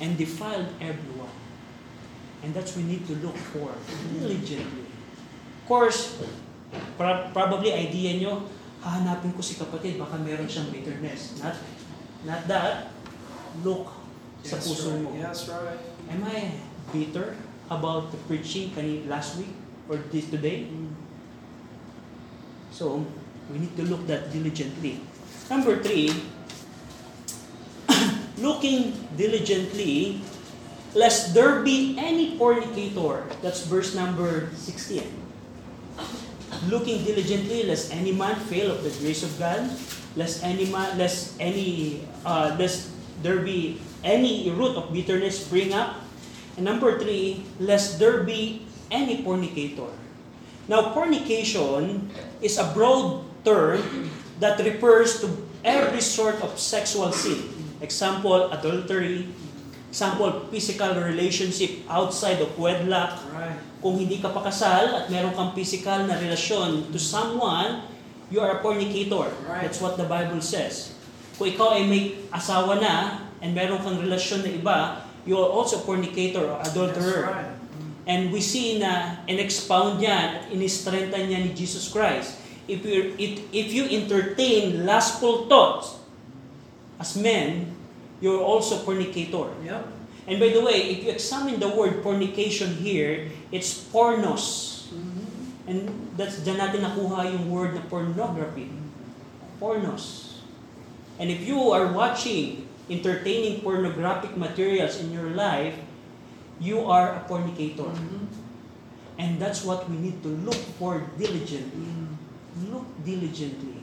and 0.00 0.16
defiled 0.16 0.68
everyone. 0.80 1.32
And 2.42 2.54
that's 2.54 2.76
we 2.76 2.84
need 2.84 3.06
to 3.08 3.14
look 3.18 3.36
for 3.50 3.74
diligently. 4.14 4.86
Of 4.86 5.64
course, 5.66 6.14
pro- 6.96 7.28
probably 7.34 7.74
idea 7.74 8.14
nyo, 8.20 8.46
hahanapin 8.80 9.34
ko 9.34 9.42
si 9.42 9.58
kapatid, 9.58 9.98
baka 9.98 10.16
meron 10.22 10.46
siyang 10.46 10.70
bitterness. 10.70 11.42
Not, 11.42 11.58
not 12.22 12.46
that. 12.46 12.94
Look 13.66 13.90
sa 14.46 14.54
puso 14.62 14.94
right. 14.94 15.02
mo. 15.02 15.10
Yes, 15.18 15.50
right. 15.50 15.82
Am 16.14 16.22
I 16.22 16.62
bitter 16.94 17.34
about 17.68 18.14
the 18.14 18.20
preaching 18.30 18.70
kani 18.70 19.02
last 19.10 19.34
week 19.34 19.50
or 19.88 19.96
this 20.12 20.28
today? 20.30 20.68
So, 22.70 23.04
we 23.50 23.58
need 23.58 23.74
to 23.76 23.84
look 23.88 24.06
that 24.06 24.30
diligently. 24.30 25.00
Number 25.48 25.80
three, 25.80 26.12
looking 28.38 28.92
diligently, 29.16 30.20
lest 30.92 31.32
there 31.32 31.64
be 31.64 31.96
any 31.96 32.36
fornicator. 32.36 33.24
That's 33.40 33.64
verse 33.64 33.96
number 33.96 34.52
16. 34.54 35.02
Looking 36.68 37.04
diligently, 37.04 37.64
lest 37.64 37.92
any 37.92 38.12
man 38.12 38.36
fail 38.52 38.70
of 38.70 38.84
the 38.84 38.92
grace 39.00 39.24
of 39.24 39.32
God, 39.40 39.64
lest 40.16 40.44
any 40.44 40.68
man, 40.68 40.98
lest 41.00 41.32
any, 41.40 42.04
uh, 42.28 42.56
lest 42.58 42.92
there 43.22 43.40
be 43.40 43.80
any 44.04 44.50
root 44.52 44.76
of 44.76 44.92
bitterness 44.92 45.40
spring 45.40 45.72
up. 45.72 46.04
And 46.56 46.64
number 46.66 46.98
three, 46.98 47.46
lest 47.58 47.98
there 47.98 48.22
be 48.22 48.67
any 48.90 49.22
fornicator. 49.22 49.90
Now, 50.68 50.92
fornication 50.92 52.12
is 52.44 52.60
a 52.60 52.68
broad 52.76 53.24
term 53.44 54.12
that 54.40 54.60
refers 54.60 55.20
to 55.24 55.32
every 55.64 56.00
sort 56.00 56.40
of 56.44 56.60
sexual 56.60 57.10
sin. 57.12 57.40
Example, 57.80 58.52
adultery. 58.52 59.32
Example, 59.88 60.44
physical 60.52 61.00
relationship 61.00 61.88
outside 61.88 62.44
of 62.44 62.52
wedlock. 62.60 63.16
Right. 63.32 63.56
Kung 63.80 63.96
hindi 63.96 64.20
ka 64.20 64.28
pakasal 64.28 64.92
at 64.92 65.04
meron 65.08 65.32
kang 65.32 65.56
physical 65.56 66.04
na 66.04 66.20
relasyon 66.20 66.92
to 66.92 66.98
someone, 67.00 67.88
you 68.28 68.44
are 68.44 68.58
a 68.58 68.60
fornicator. 68.60 69.32
Right. 69.48 69.64
That's 69.64 69.80
what 69.80 69.96
the 69.96 70.04
Bible 70.04 70.44
says. 70.44 70.92
Kung 71.40 71.48
ikaw 71.48 71.80
ay 71.80 71.88
may 71.88 72.20
asawa 72.28 72.76
na 72.76 73.24
and 73.40 73.56
meron 73.56 73.80
kang 73.80 73.96
relasyon 73.96 74.44
na 74.44 74.50
iba, 74.52 74.78
you 75.24 75.40
are 75.40 75.48
also 75.48 75.80
a 75.80 75.82
fornicator 75.86 76.44
or 76.44 76.60
adulterer. 76.60 77.56
And 78.08 78.32
we 78.32 78.40
see 78.40 78.80
na 78.80 79.20
in-expound 79.28 80.00
yan 80.00 80.40
at 80.40 80.48
in-strengthen 80.48 81.28
niya 81.28 81.44
ni 81.44 81.52
Jesus 81.52 81.92
Christ. 81.92 82.40
If 82.64 82.80
you, 82.80 83.12
if, 83.20 83.44
if 83.52 83.68
you 83.68 83.84
entertain 83.84 84.88
lustful 84.88 85.44
thoughts 85.44 86.00
as 86.96 87.20
men, 87.20 87.76
you're 88.24 88.40
also 88.40 88.80
fornicator. 88.80 89.52
Yep. 89.60 89.84
And 90.28 90.40
by 90.40 90.48
the 90.52 90.64
way, 90.64 90.88
if 90.92 91.04
you 91.04 91.10
examine 91.12 91.60
the 91.60 91.68
word 91.68 92.00
fornication 92.00 92.76
here, 92.80 93.28
it's 93.52 93.76
pornos. 93.92 94.88
And 95.68 95.88
that's 96.16 96.40
dyan 96.40 96.64
natin 96.64 96.80
nakuha 96.84 97.28
yung 97.28 97.52
word 97.52 97.76
na 97.76 97.84
pornography. 97.92 98.72
Pornos. 99.60 100.40
And 101.20 101.28
if 101.28 101.44
you 101.44 101.60
are 101.76 101.92
watching, 101.92 102.64
entertaining 102.88 103.60
pornographic 103.60 104.32
materials 104.32 104.96
in 104.96 105.12
your 105.12 105.28
life, 105.36 105.76
you 106.60 106.86
are 106.86 107.18
a 107.18 107.20
fornicator. 107.26 107.90
And 109.18 109.42
that's 109.42 109.66
what 109.66 109.90
we 109.90 109.98
need 109.98 110.22
to 110.22 110.30
look 110.46 110.58
for 110.78 111.02
diligently. 111.18 111.90
Look 112.70 112.86
diligently. 113.02 113.82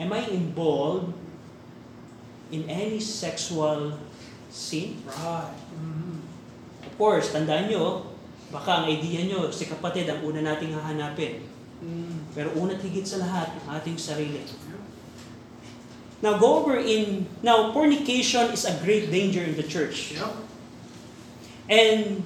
Am 0.00 0.12
I 0.12 0.24
involved 0.28 1.12
in 2.48 2.64
any 2.70 3.00
sexual 3.00 3.98
sin? 4.48 5.04
Right. 5.04 5.52
Of 6.86 6.92
course, 6.96 7.28
tandaan 7.36 7.68
nyo, 7.68 8.08
baka 8.48 8.82
ang 8.82 8.86
idea 8.88 9.28
nyo, 9.28 9.52
si 9.52 9.68
kapatid 9.68 10.08
ang 10.08 10.24
una 10.24 10.40
nating 10.40 10.72
hahanapin. 10.72 11.44
Pero 12.32 12.48
una't 12.56 12.80
higit 12.80 13.04
sa 13.04 13.20
lahat, 13.20 13.52
yung 13.52 13.68
ating 13.68 13.98
sarili. 14.00 14.42
Now, 16.24 16.40
go 16.40 16.64
over 16.64 16.80
in, 16.80 17.30
now, 17.46 17.70
fornication 17.70 18.50
is 18.50 18.66
a 18.66 18.74
great 18.82 19.12
danger 19.12 19.44
in 19.44 19.54
the 19.54 19.62
church. 19.62 20.18
Yep. 20.18 20.47
And 21.68 22.24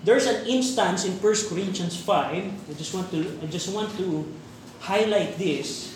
There's 0.00 0.24
an 0.24 0.48
instance 0.48 1.04
in 1.04 1.12
1 1.20 1.52
Corinthians 1.52 1.92
5. 1.92 2.08
I 2.08 2.72
just 2.72 2.94
want 2.94 3.12
to 3.12 3.20
I 3.44 3.46
just 3.52 3.68
want 3.68 3.92
to 4.00 4.24
highlight 4.80 5.36
this 5.36 5.92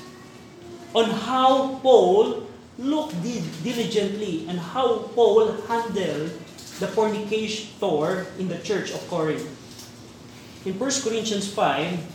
on 0.92 1.08
how 1.08 1.80
Paul 1.80 2.44
looked 2.76 3.16
di- 3.24 3.40
diligently 3.64 4.44
and 4.44 4.60
how 4.60 5.08
Paul 5.16 5.56
handled 5.64 6.36
the 6.84 6.88
fornicator 6.92 8.28
in 8.36 8.52
the 8.52 8.60
church 8.60 8.92
of 8.92 9.00
Corinth. 9.08 9.48
In 10.68 10.76
1 10.76 11.00
Corinthians 11.00 11.48
5, 11.48 12.12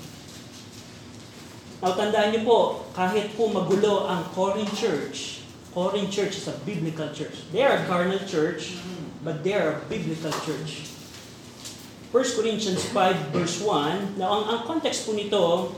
now, 1.80 1.96
tandaan 1.96 2.36
niyo 2.36 2.44
po, 2.44 2.60
kahit 2.92 3.40
po 3.40 3.48
magulo 3.50 4.04
ang 4.06 4.28
Corinth 4.36 4.76
Church, 4.76 5.48
Corinth 5.72 6.12
Church 6.12 6.36
is 6.36 6.52
a 6.52 6.56
biblical 6.68 7.08
church. 7.16 7.48
They 7.56 7.64
are 7.64 7.82
a 7.82 7.84
carnal 7.88 8.20
church, 8.28 8.76
but 9.24 9.44
they 9.44 9.54
are 9.54 9.76
a 9.76 9.80
biblical 9.92 10.32
church. 10.44 10.88
1 12.10 12.38
Corinthians 12.42 12.82
5 12.90 13.30
verse 13.36 13.62
1, 13.62 14.18
now 14.18 14.42
ang, 14.42 14.46
ang 14.50 14.62
context 14.66 15.06
po 15.06 15.14
nito, 15.14 15.76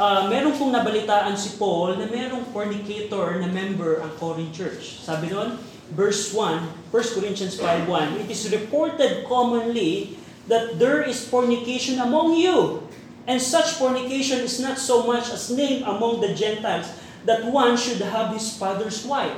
ah 0.00 0.30
meron 0.30 0.56
pong 0.56 0.72
nabalitaan 0.72 1.36
si 1.36 1.60
Paul 1.60 2.00
na 2.00 2.08
merong 2.08 2.48
fornicator 2.54 3.36
na 3.36 3.50
member 3.50 4.00
ang 4.00 4.14
Corinth 4.16 4.56
Church. 4.56 5.04
Sabi 5.04 5.28
doon, 5.28 5.60
verse 5.92 6.32
1, 6.32 6.92
1 6.94 7.16
Corinthians 7.16 7.60
5.1, 7.60 8.24
It 8.24 8.28
is 8.32 8.48
reported 8.48 9.28
commonly 9.28 10.16
that 10.48 10.80
there 10.80 11.04
is 11.04 11.28
fornication 11.28 12.00
among 12.00 12.32
you, 12.36 12.88
and 13.28 13.36
such 13.36 13.76
fornication 13.76 14.40
is 14.40 14.56
not 14.60 14.80
so 14.80 15.04
much 15.04 15.28
as 15.28 15.52
named 15.52 15.84
among 15.84 16.24
the 16.24 16.32
Gentiles, 16.32 16.88
that 17.28 17.44
one 17.44 17.76
should 17.76 18.00
have 18.00 18.32
his 18.32 18.56
father's 18.56 19.04
wife. 19.04 19.36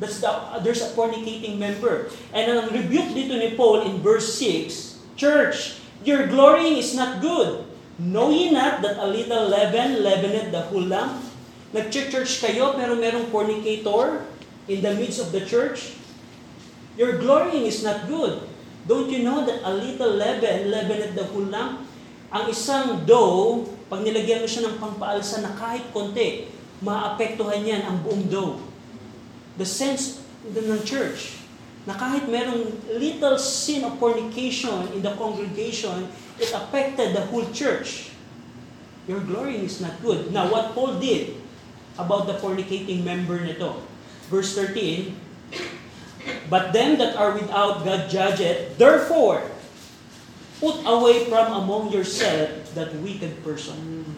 That's 0.00 0.24
the, 0.24 0.32
there's 0.64 0.80
a 0.80 0.88
fornicating 0.96 1.60
member. 1.60 2.08
And 2.32 2.48
ang 2.48 2.72
rebuke 2.72 3.12
dito 3.12 3.36
ni 3.36 3.52
Paul 3.52 3.84
in 3.84 4.00
verse 4.00 4.32
6, 4.32 4.96
Church, 5.20 5.76
your 6.00 6.24
glorying 6.24 6.80
is 6.80 6.96
not 6.96 7.20
good. 7.20 7.68
Know 8.00 8.32
ye 8.32 8.48
not 8.48 8.80
that 8.80 8.96
a 8.96 9.04
little 9.04 9.52
leaven 9.52 10.00
leaveneth 10.00 10.56
the 10.56 10.64
whole 10.72 10.88
lump? 10.88 11.20
Nag-church 11.76 12.40
kayo 12.40 12.72
pero 12.80 12.96
merong 12.96 13.28
fornicator 13.28 14.24
in 14.64 14.80
the 14.80 14.96
midst 14.96 15.20
of 15.20 15.36
the 15.36 15.44
church? 15.44 16.00
Your 16.96 17.20
glorying 17.20 17.68
is 17.68 17.84
not 17.84 18.08
good. 18.08 18.40
Don't 18.88 19.12
you 19.12 19.20
know 19.20 19.44
that 19.44 19.60
a 19.68 19.72
little 19.76 20.16
leaven 20.16 20.72
leaveneth 20.72 21.12
the 21.12 21.28
whole 21.28 21.44
lump? 21.44 21.84
Ang 22.32 22.48
isang 22.48 23.04
dough, 23.04 23.68
pag 23.92 24.00
nilagyan 24.00 24.40
mo 24.40 24.48
siya 24.48 24.64
ng 24.64 24.80
pangpaalsa 24.80 25.44
na 25.44 25.52
kahit 25.60 25.84
konti, 25.92 26.48
maapektuhan 26.80 27.60
yan 27.60 27.84
ang 27.84 28.00
buong 28.00 28.32
dough. 28.32 28.69
The 29.60 29.68
sense 29.68 30.24
ng 30.48 30.80
church, 30.88 31.36
na 31.84 31.92
kahit 31.92 32.24
merong 32.32 32.80
little 32.96 33.36
sin 33.36 33.84
of 33.84 34.00
fornication 34.00 34.88
in 34.96 35.04
the 35.04 35.12
congregation, 35.20 36.08
it 36.40 36.48
affected 36.48 37.12
the 37.12 37.28
whole 37.28 37.44
church. 37.52 38.16
Your 39.04 39.20
glory 39.20 39.60
is 39.60 39.84
not 39.84 40.00
good. 40.00 40.32
Now, 40.32 40.48
what 40.48 40.72
Paul 40.72 40.96
did 40.96 41.36
about 42.00 42.24
the 42.24 42.40
fornicating 42.40 43.04
member 43.04 43.36
nito, 43.36 43.84
verse 44.32 44.56
13, 44.56 45.12
But 46.48 46.72
them 46.72 46.96
that 46.96 47.20
are 47.20 47.36
without 47.36 47.84
God 47.84 48.08
judgeth, 48.08 48.80
therefore, 48.80 49.44
put 50.56 50.80
away 50.88 51.28
from 51.28 51.52
among 51.52 51.92
yourself 51.92 52.48
that 52.72 52.96
wicked 53.04 53.44
person. 53.44 54.08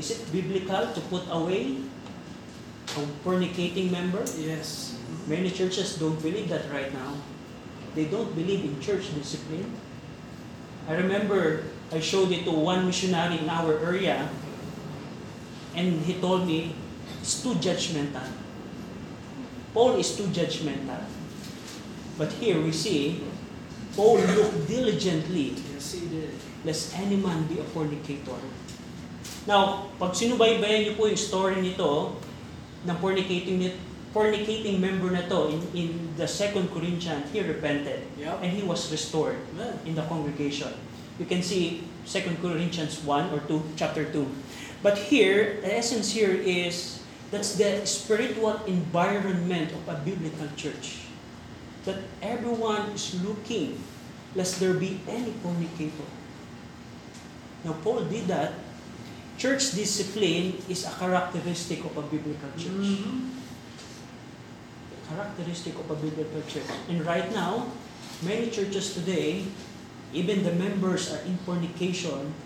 Is 0.00 0.16
it 0.16 0.24
biblical 0.32 0.88
to 0.96 1.00
put 1.12 1.28
away 1.28 1.84
a 2.96 3.02
fornicating 3.22 3.90
member? 3.90 4.24
Yes. 4.38 4.96
Many 5.26 5.50
churches 5.50 5.96
don't 5.98 6.18
believe 6.22 6.48
that 6.48 6.70
right 6.72 6.92
now. 6.92 7.14
They 7.94 8.06
don't 8.06 8.34
believe 8.34 8.64
in 8.64 8.80
church 8.80 9.14
discipline. 9.14 9.70
I 10.88 10.94
remember 10.94 11.64
I 11.92 12.00
showed 12.00 12.30
it 12.30 12.44
to 12.44 12.52
one 12.54 12.86
missionary 12.86 13.38
in 13.38 13.50
our 13.50 13.78
area, 13.78 14.30
and 15.74 16.02
he 16.02 16.14
told 16.18 16.46
me, 16.46 16.74
it's 17.20 17.42
too 17.42 17.54
judgmental. 17.58 18.26
Paul 19.74 19.98
is 19.98 20.16
too 20.16 20.26
judgmental. 20.30 21.02
But 22.18 22.32
here 22.38 22.60
we 22.60 22.72
see, 22.72 23.22
Paul 23.96 24.18
looked 24.18 24.68
diligently 24.68 25.54
Yes, 25.74 25.92
he 25.94 26.06
did. 26.06 26.30
lest 26.64 26.96
any 26.98 27.16
man 27.16 27.46
be 27.46 27.58
a 27.58 27.64
fornicator. 27.64 28.38
Now, 29.48 29.90
pag 29.98 30.12
sinubaybayan 30.12 30.84
niyo 30.84 30.92
po 31.00 31.08
yung 31.08 31.16
story 31.18 31.58
nito, 31.64 32.14
ng 32.86 32.96
fornicating, 32.96 33.72
fornicating 34.12 34.80
member 34.80 35.10
na 35.12 35.22
to 35.28 35.52
in, 35.52 35.60
in 35.76 35.88
the 36.16 36.26
second 36.26 36.72
Corinthians, 36.72 37.28
he 37.32 37.40
repented. 37.40 38.06
Yep. 38.16 38.40
And 38.42 38.50
he 38.52 38.62
was 38.62 38.88
restored 38.90 39.36
Amen. 39.56 39.78
in 39.84 39.94
the 39.94 40.04
congregation. 40.08 40.72
You 41.20 41.26
can 41.26 41.42
see 41.44 41.84
Second 42.04 42.40
Corinthians 42.40 43.04
1 43.04 43.30
or 43.32 43.40
2, 43.44 43.76
chapter 43.76 44.08
2. 44.08 44.24
But 44.82 44.96
here, 44.96 45.60
the 45.60 45.76
essence 45.76 46.10
here 46.12 46.32
is 46.32 47.04
that's 47.30 47.54
the 47.54 47.86
spiritual 47.86 48.58
environment 48.66 49.70
of 49.70 49.84
a 49.86 50.00
biblical 50.00 50.48
church. 50.56 51.06
That 51.84 52.02
everyone 52.20 52.90
is 52.96 53.14
looking 53.22 53.78
lest 54.34 54.60
there 54.60 54.74
be 54.74 55.00
any 55.06 55.32
fornicator. 55.44 56.08
Now, 57.64 57.76
Paul 57.84 58.04
did 58.08 58.26
that. 58.28 58.54
Church 59.40 59.72
discipline 59.72 60.60
is 60.68 60.84
a 60.84 60.92
characteristic 61.00 61.80
of 61.80 61.96
a 61.96 62.04
biblical 62.04 62.52
church. 62.60 63.00
Mhm. 63.00 63.40
Characteristic 65.08 65.80
of 65.80 65.88
a 65.88 65.96
biblical 65.96 66.44
church. 66.44 66.68
And 66.92 67.00
right 67.08 67.32
now, 67.32 67.72
many 68.20 68.52
churches 68.52 68.92
today, 68.92 69.48
even 70.12 70.44
the 70.44 70.52
members 70.52 71.08
are 71.08 71.24
in 71.24 71.40
fornication, 71.48 72.36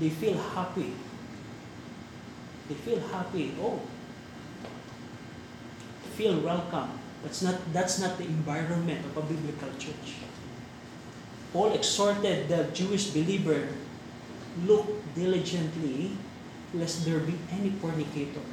they 0.00 0.08
feel 0.08 0.40
happy. 0.56 0.96
They 2.72 2.80
feel 2.80 3.04
happy. 3.12 3.52
Oh, 3.60 3.84
feel 6.16 6.40
welcome. 6.40 6.96
That's 7.20 7.44
not 7.44 7.60
that's 7.76 8.00
not 8.00 8.16
the 8.16 8.24
environment 8.24 9.04
of 9.04 9.20
a 9.20 9.24
biblical 9.28 9.68
church. 9.76 10.16
Paul 11.52 11.76
exhorted 11.76 12.48
the 12.48 12.72
Jewish 12.72 13.12
believer, 13.12 13.68
look 14.64 15.05
diligently 15.16 16.12
lest 16.76 17.04
there 17.08 17.20
be 17.20 17.34
any 17.50 17.72
fornicator. 17.80 18.44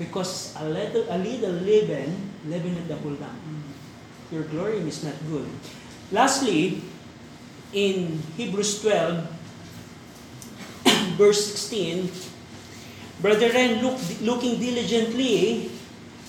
Because 0.00 0.56
a 0.56 0.64
little 0.64 1.04
a 1.12 1.18
little 1.20 1.52
leaven, 1.62 2.32
leaven 2.48 2.74
the 2.88 2.96
whole 2.96 3.14
lump. 3.20 3.36
Mm-hmm. 3.36 4.34
Your 4.34 4.48
glory 4.48 4.80
is 4.88 5.04
not 5.04 5.14
good. 5.28 5.46
Lastly, 6.10 6.80
in 7.72 8.20
Hebrews 8.36 8.80
12, 8.80 9.20
verse 11.20 11.52
16, 11.52 12.08
Brethren, 13.22 13.84
look, 13.86 14.00
looking 14.20 14.58
diligently, 14.58 15.70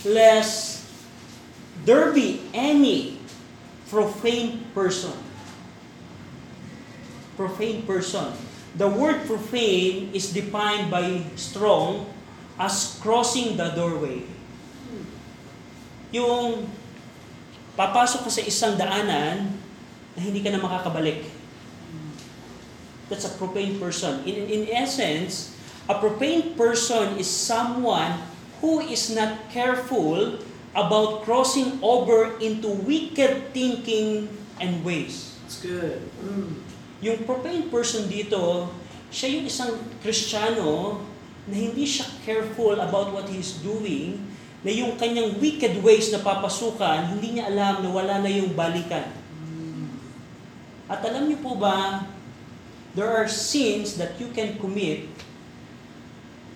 lest 0.06 0.86
there 1.86 2.13
be 2.13 2.45
any 2.54 3.17
profane 3.89 4.65
person. 4.76 5.17
Profane 7.36 7.82
person. 7.89 8.30
The 8.74 8.90
word 8.90 9.30
profane 9.30 10.10
is 10.18 10.34
defined 10.34 10.90
by 10.90 11.22
Strong 11.38 12.10
as 12.58 12.98
crossing 13.02 13.54
the 13.54 13.70
doorway. 13.78 14.26
Yung 16.14 16.70
papasok 17.78 18.26
ka 18.26 18.32
sa 18.34 18.42
isang 18.42 18.74
daanan 18.78 19.54
na 20.14 20.20
hindi 20.22 20.42
ka 20.42 20.50
na 20.50 20.62
makakabalik. 20.62 21.26
That's 23.10 23.30
a 23.30 23.34
profane 23.38 23.78
person. 23.78 24.26
In, 24.26 24.50
in 24.50 24.62
essence, 24.74 25.54
a 25.86 25.98
profane 25.98 26.58
person 26.58 27.18
is 27.22 27.30
someone 27.30 28.26
who 28.62 28.82
is 28.82 29.14
not 29.14 29.54
careful 29.54 30.41
about 30.74 31.22
crossing 31.22 31.78
over 31.86 32.41
into 32.41 32.74
wicked 32.88 33.54
thinking 33.54 34.34
and 34.58 34.82
ways. 34.82 35.38
That's 35.45 35.62
good. 35.62 36.02
Mm. 36.26 36.72
Yung 37.04 37.28
profane 37.28 37.68
person 37.68 38.08
dito, 38.08 38.72
siya 39.12 39.36
yung 39.36 39.45
isang 39.45 39.76
Kristiyano 39.99 41.04
na 41.43 41.56
hindi 41.60 41.84
siya 41.84 42.08
careful 42.24 42.80
about 42.80 43.12
what 43.12 43.28
he's 43.28 43.60
doing, 43.60 44.24
na 44.64 44.72
yung 44.72 44.95
kanyang 44.95 45.36
wicked 45.43 45.84
ways 45.84 46.08
na 46.16 46.24
papasukan, 46.24 47.12
hindi 47.12 47.36
niya 47.36 47.51
alam 47.51 47.84
na 47.84 47.91
wala 47.91 48.24
na 48.24 48.32
yung 48.32 48.56
balikan. 48.56 49.12
At 50.88 51.04
alam 51.04 51.28
niyo 51.28 51.43
po 51.43 51.60
ba, 51.60 52.08
there 52.95 53.12
are 53.12 53.28
sins 53.28 53.99
that 53.99 54.16
you 54.24 54.32
can 54.32 54.56
commit 54.64 55.12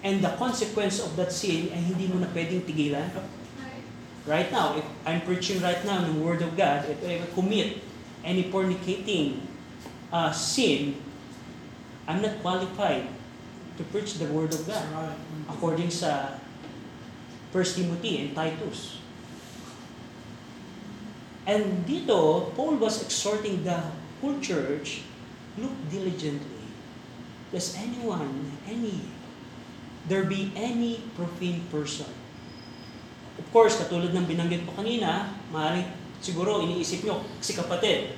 and 0.07 0.23
the 0.23 0.31
consequence 0.39 1.03
of 1.03 1.19
that 1.19 1.35
sin 1.35 1.67
ay 1.75 1.83
hindi 1.83 2.07
mo 2.07 2.23
na 2.23 2.31
pwedeng 2.31 2.63
tigilan. 2.63 3.11
Right 4.23 4.47
now, 4.47 4.79
if 4.79 4.87
I'm 5.03 5.23
preaching 5.27 5.59
right 5.59 5.83
now 5.83 6.03
ng 6.07 6.23
Word 6.23 6.39
of 6.39 6.55
God, 6.55 6.87
if 6.87 7.03
I 7.03 7.19
commit 7.35 7.83
any 8.23 8.47
fornicating 8.47 9.43
uh, 10.11 10.31
sin, 10.31 11.01
I'm 12.07 12.21
not 12.21 12.39
qualified 12.41 13.07
to 13.77 13.83
preach 13.91 14.15
the 14.17 14.25
Word 14.31 14.53
of 14.53 14.65
God 14.65 15.15
according 15.49 15.91
sa 15.91 16.39
1 17.51 17.63
Timothy 17.77 18.25
and 18.25 18.29
Titus. 18.35 18.99
And 21.47 21.87
dito, 21.87 22.51
Paul 22.59 22.75
was 22.75 22.99
exhorting 22.99 23.63
the 23.63 23.79
whole 24.19 24.35
church, 24.43 25.07
look 25.55 25.71
diligently, 25.87 26.67
lest 27.55 27.79
anyone, 27.79 28.51
any, 28.67 29.07
there 30.11 30.27
be 30.27 30.51
any 30.59 31.07
profane 31.15 31.63
person. 31.71 32.11
Of 33.39 33.47
course, 33.55 33.79
katulad 33.79 34.11
ng 34.11 34.27
binanggit 34.27 34.67
ko 34.67 34.75
kanina, 34.75 35.31
maaaring 35.53 35.87
siguro 36.19 36.59
iniisip 36.67 37.07
nyo, 37.07 37.23
si 37.39 37.55
kapatid. 37.55 38.11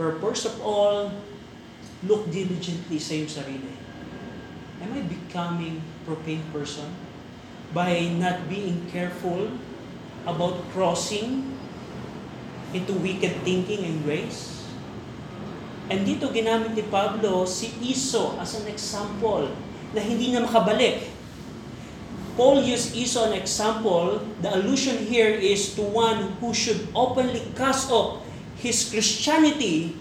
First 0.00 0.48
of 0.48 0.56
all, 0.64 1.12
look 2.04 2.28
diligently 2.32 2.96
sa 2.96 3.12
iyong 3.16 3.32
sarili. 3.32 3.74
Am 4.80 4.96
I 4.96 5.04
becoming 5.04 5.84
profane 6.08 6.44
person 6.48 6.88
by 7.76 8.08
not 8.16 8.48
being 8.48 8.88
careful 8.88 9.52
about 10.24 10.64
crossing 10.72 11.52
into 12.72 12.96
wicked 12.96 13.44
thinking 13.44 13.84
and 13.84 14.00
ways? 14.08 14.64
And 15.90 16.06
dito 16.06 16.32
ginamit 16.32 16.78
ni 16.78 16.86
Pablo 16.86 17.44
si 17.44 17.74
Iso 17.82 18.38
as 18.40 18.56
an 18.56 18.70
example 18.70 19.52
na 19.92 20.00
hindi 20.00 20.32
na 20.32 20.46
makabalik. 20.46 21.10
Paul 22.40 22.64
used 22.64 22.96
Esau 22.96 23.28
an 23.28 23.36
example. 23.36 24.22
The 24.40 24.54
allusion 24.54 24.96
here 25.04 25.28
is 25.28 25.76
to 25.76 25.84
one 25.84 26.40
who 26.40 26.56
should 26.56 26.88
openly 26.96 27.44
cast 27.52 27.92
off 27.92 28.24
his 28.56 28.88
Christianity 28.88 29.92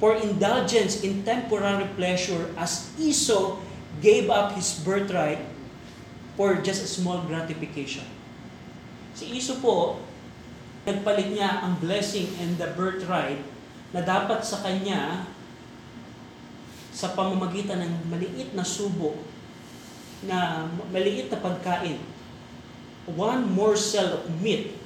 for 0.00 0.16
indulgence 0.16 1.04
in 1.04 1.22
temporary 1.22 1.86
pleasure 1.94 2.48
as 2.56 2.88
Esau 2.96 3.60
gave 4.00 4.32
up 4.32 4.56
his 4.56 4.80
birthright 4.80 5.44
for 6.40 6.56
just 6.64 6.80
a 6.80 6.88
small 6.88 7.20
gratification. 7.28 8.08
Si 9.12 9.28
Esau 9.36 9.60
po, 9.60 10.00
nagpalit 10.88 11.36
niya 11.36 11.60
ang 11.60 11.76
blessing 11.76 12.32
and 12.40 12.56
the 12.56 12.72
birthright 12.72 13.44
na 13.92 14.00
dapat 14.00 14.40
sa 14.40 14.64
kanya 14.64 15.28
sa 16.96 17.12
pamamagitan 17.12 17.84
ng 17.84 17.94
maliit 18.08 18.56
na 18.56 18.64
subo 18.64 19.20
na 20.24 20.64
maliit 20.88 21.28
na 21.28 21.38
pagkain. 21.44 22.00
One 23.04 23.52
morsel 23.52 24.20
of 24.20 24.24
meat, 24.40 24.76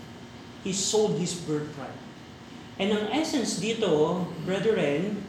he 0.66 0.74
sold 0.74 1.22
his 1.22 1.38
birthright. 1.38 2.03
And 2.74 2.90
ang 2.90 3.06
essence 3.14 3.62
dito, 3.62 4.26
brethren, 4.42 5.22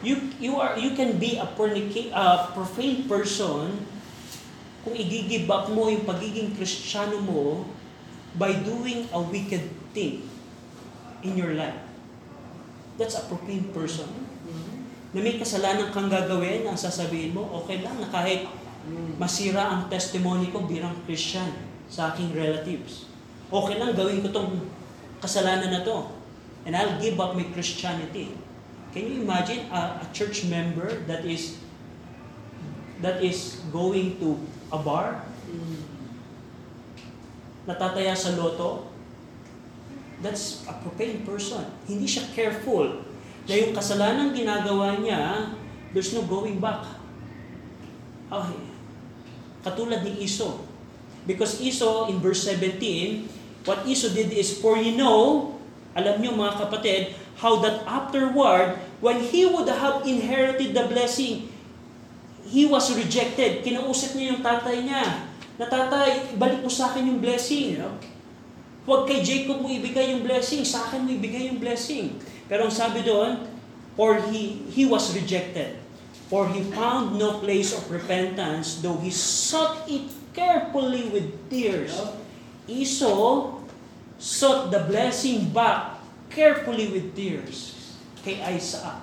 you 0.00 0.32
you 0.40 0.56
are 0.56 0.74
you 0.80 0.96
can 0.96 1.20
be 1.20 1.36
a 1.36 1.46
fornica- 1.54 2.10
a 2.10 2.50
profane 2.56 3.04
person 3.04 3.84
kung 4.82 4.96
i-give 4.98 5.46
up 5.46 5.70
mo 5.70 5.86
yung 5.86 6.02
pagiging 6.02 6.56
Kristiyano 6.58 7.22
mo 7.22 7.68
by 8.34 8.50
doing 8.64 9.06
a 9.14 9.20
wicked 9.20 9.62
thing 9.94 10.26
in 11.22 11.38
your 11.38 11.54
life. 11.54 11.78
That's 12.98 13.14
a 13.14 13.24
profane 13.30 13.70
person. 13.70 14.10
Na 15.12 15.20
may 15.20 15.36
kasalanan 15.36 15.92
kang 15.92 16.08
gagawin, 16.08 16.64
ang 16.64 16.74
sasabihin 16.74 17.36
mo, 17.36 17.44
okay 17.62 17.84
lang 17.84 18.00
na 18.00 18.08
kahit 18.08 18.48
masira 19.20 19.68
ang 19.68 19.86
testimony 19.92 20.50
ko 20.50 20.64
bilang 20.64 20.96
Christian 21.04 21.52
sa 21.86 22.10
aking 22.10 22.32
relatives. 22.32 23.06
Okay 23.52 23.76
lang, 23.76 23.92
gawin 23.92 24.24
ko 24.24 24.32
tong 24.32 24.64
kasalanan 25.20 25.70
na 25.70 25.84
to. 25.84 26.21
And 26.64 26.76
I'll 26.76 27.00
give 27.02 27.18
up 27.18 27.34
my 27.34 27.44
Christianity. 27.50 28.34
Can 28.92 29.08
you 29.08 29.22
imagine 29.22 29.66
a, 29.72 30.04
a 30.04 30.06
church 30.12 30.44
member 30.46 31.00
that 31.08 31.24
is 31.24 31.58
that 33.02 33.24
is 33.24 33.58
going 33.74 34.20
to 34.22 34.38
a 34.70 34.78
bar, 34.78 35.26
natataya 37.66 38.14
sa 38.14 38.36
loto? 38.38 38.86
That's 40.22 40.62
a 40.70 40.74
profane 40.78 41.26
person. 41.26 41.66
Hindi 41.90 42.06
siya 42.06 42.30
careful 42.30 43.02
na 43.46 43.54
yung 43.58 43.74
kasalanan 43.74 44.30
ginagawa 44.30 45.02
niya, 45.02 45.50
there's 45.90 46.14
no 46.14 46.22
going 46.22 46.62
back. 46.62 46.86
Okay. 48.30 48.62
Katulad 49.66 50.06
ni 50.06 50.22
Iso. 50.22 50.62
Because 51.26 51.58
Iso, 51.62 52.10
in 52.10 52.18
verse 52.22 52.46
17, 52.46 53.66
what 53.66 53.82
Iso 53.86 54.10
did 54.10 54.30
is, 54.30 54.58
For 54.58 54.78
you 54.78 54.94
know, 54.94 55.54
alam 55.92 56.20
niyo 56.20 56.32
mga 56.32 56.68
kapatid, 56.68 57.12
how 57.36 57.60
that 57.60 57.84
afterward, 57.84 58.80
when 59.04 59.20
he 59.20 59.44
would 59.44 59.68
have 59.68 60.04
inherited 60.08 60.72
the 60.72 60.84
blessing, 60.88 61.52
he 62.48 62.68
was 62.68 62.92
rejected. 62.92 63.64
Kinausap 63.64 64.16
niya 64.16 64.36
yung 64.36 64.42
tatay 64.44 64.84
niya, 64.84 65.04
na 65.60 65.66
tatay, 65.68 66.36
balik 66.40 66.60
mo 66.64 66.70
sa 66.72 66.92
akin 66.92 67.08
yung 67.12 67.20
blessing. 67.20 67.80
Huwag 68.82 69.06
kay 69.06 69.22
Jacob 69.22 69.62
mo 69.62 69.70
ibigay 69.70 70.16
yung 70.16 70.26
blessing, 70.26 70.66
sa 70.66 70.88
akin 70.88 71.06
mo 71.06 71.10
ibigay 71.12 71.52
yung 71.52 71.60
blessing. 71.62 72.18
Pero 72.50 72.66
ang 72.66 72.74
sabi 72.74 73.06
doon, 73.06 73.46
for 73.94 74.18
he, 74.32 74.66
he 74.72 74.88
was 74.88 75.12
rejected. 75.14 75.78
For 76.32 76.48
he 76.48 76.64
found 76.72 77.20
no 77.20 77.44
place 77.44 77.76
of 77.76 77.84
repentance, 77.92 78.80
though 78.80 78.96
he 78.98 79.12
sought 79.12 79.84
it 79.84 80.08
carefully 80.32 81.12
with 81.12 81.28
tears. 81.52 81.92
Esau 82.64 83.61
sought 84.22 84.70
the 84.70 84.78
blessing 84.86 85.50
back 85.50 85.98
carefully 86.30 86.86
with 86.94 87.18
tears 87.18 87.74
kay 88.22 88.38
Isaac. 88.38 89.02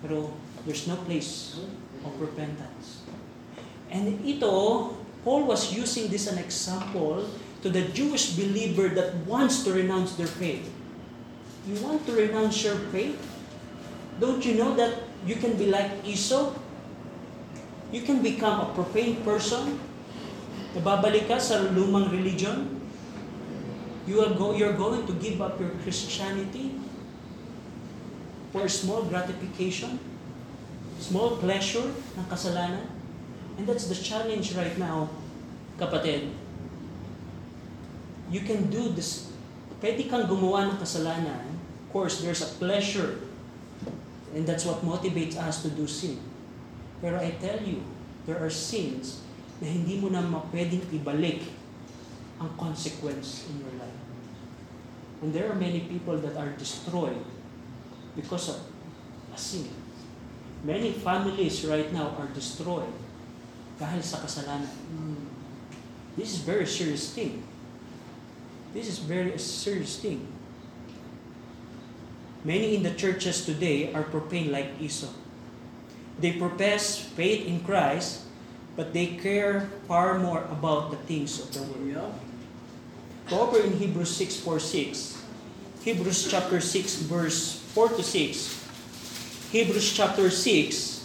Pero 0.00 0.32
there's 0.64 0.88
no 0.88 0.96
place 1.04 1.60
of 2.00 2.16
repentance. 2.16 3.04
And 3.92 4.24
ito, 4.24 4.96
Paul 5.20 5.44
was 5.44 5.76
using 5.76 6.08
this 6.08 6.24
an 6.24 6.40
example 6.40 7.28
to 7.60 7.68
the 7.68 7.92
Jewish 7.92 8.32
believer 8.32 8.88
that 8.96 9.12
wants 9.28 9.60
to 9.68 9.76
renounce 9.76 10.16
their 10.16 10.30
faith. 10.30 10.64
You 11.68 11.76
want 11.84 12.08
to 12.08 12.16
renounce 12.16 12.64
your 12.64 12.80
faith? 12.88 13.20
Don't 14.16 14.40
you 14.40 14.56
know 14.56 14.72
that 14.80 15.04
you 15.28 15.36
can 15.36 15.60
be 15.60 15.68
like 15.68 15.92
Esau? 16.00 16.56
You 17.92 18.00
can 18.08 18.24
become 18.24 18.64
a 18.64 18.68
profane 18.72 19.20
person. 19.20 19.76
Nababalik 20.72 21.28
ka 21.28 21.36
sa 21.36 21.68
lumang 21.68 22.08
religion. 22.08 22.75
You 24.06 24.22
are 24.22 24.30
go, 24.34 24.54
you're 24.54 24.78
going 24.78 25.06
to 25.06 25.14
give 25.18 25.42
up 25.42 25.58
your 25.58 25.74
Christianity 25.82 26.78
for 28.54 28.68
small 28.70 29.02
gratification, 29.02 29.98
small 31.02 31.36
pleasure 31.42 31.90
ng 32.14 32.26
kasalanan. 32.30 32.86
And 33.58 33.66
that's 33.66 33.90
the 33.90 33.98
challenge 33.98 34.54
right 34.54 34.78
now, 34.78 35.10
kapatid. 35.74 36.30
You 38.30 38.46
can 38.46 38.70
do 38.70 38.94
this. 38.94 39.26
Pwede 39.82 40.06
kang 40.06 40.30
gumawa 40.30 40.70
ng 40.70 40.78
kasalanan. 40.78 41.58
Of 41.86 41.86
course, 41.90 42.22
there's 42.22 42.46
a 42.46 42.50
pleasure. 42.62 43.18
And 44.30 44.46
that's 44.46 44.62
what 44.62 44.86
motivates 44.86 45.34
us 45.34 45.66
to 45.66 45.68
do 45.68 45.90
sin. 45.90 46.22
Pero 47.02 47.18
I 47.18 47.34
tell 47.42 47.58
you, 47.58 47.82
there 48.22 48.38
are 48.38 48.52
sins 48.52 49.26
na 49.58 49.66
hindi 49.66 49.98
mo 49.98 50.12
na 50.12 50.22
pwedeng 50.54 50.84
ibalik 50.94 51.42
ang 52.40 52.50
consequence 52.60 53.48
in 53.48 53.60
your 53.64 53.74
life. 53.80 54.00
And 55.22 55.32
there 55.32 55.50
are 55.50 55.56
many 55.56 55.80
people 55.88 56.16
that 56.20 56.36
are 56.36 56.52
destroyed 56.60 57.24
because 58.14 58.48
of 58.52 58.60
a 59.32 59.38
sin. 59.38 59.68
Many 60.64 60.92
families 60.92 61.64
right 61.64 61.88
now 61.92 62.12
are 62.20 62.28
destroyed 62.32 62.92
dahil 63.80 64.00
sa 64.00 64.20
kasalanan. 64.24 64.72
This 66.16 66.32
is 66.32 66.40
very 66.44 66.64
serious 66.64 67.12
thing. 67.12 67.44
This 68.72 68.88
is 68.88 68.98
very 69.00 69.36
serious 69.40 69.96
thing. 70.00 70.24
Many 72.44 72.76
in 72.76 72.82
the 72.84 72.92
churches 72.92 73.44
today 73.44 73.92
are 73.92 74.04
profane 74.04 74.52
like 74.52 74.76
Esau. 74.80 75.12
They 76.20 76.32
profess 76.36 76.96
faith 77.00 77.44
in 77.44 77.60
Christ, 77.60 78.24
but 78.76 78.92
they 78.92 79.20
care 79.20 79.68
far 79.88 80.16
more 80.18 80.44
about 80.48 80.90
the 80.90 81.00
things 81.04 81.40
of 81.40 81.52
the 81.52 81.64
world. 81.64 82.16
Go 83.26 83.42
over 83.42 83.58
in 83.58 83.74
Hebrews 83.74 84.14
6, 84.22 84.38
4, 84.38 84.60
6. 84.60 85.18
Hebrews 85.82 86.30
chapter 86.30 86.60
6, 86.60 86.94
verse 87.10 87.58
4 87.74 87.98
to 87.98 88.02
6. 88.02 89.50
Hebrews 89.50 89.92
chapter 89.94 90.30
6, 90.30 90.96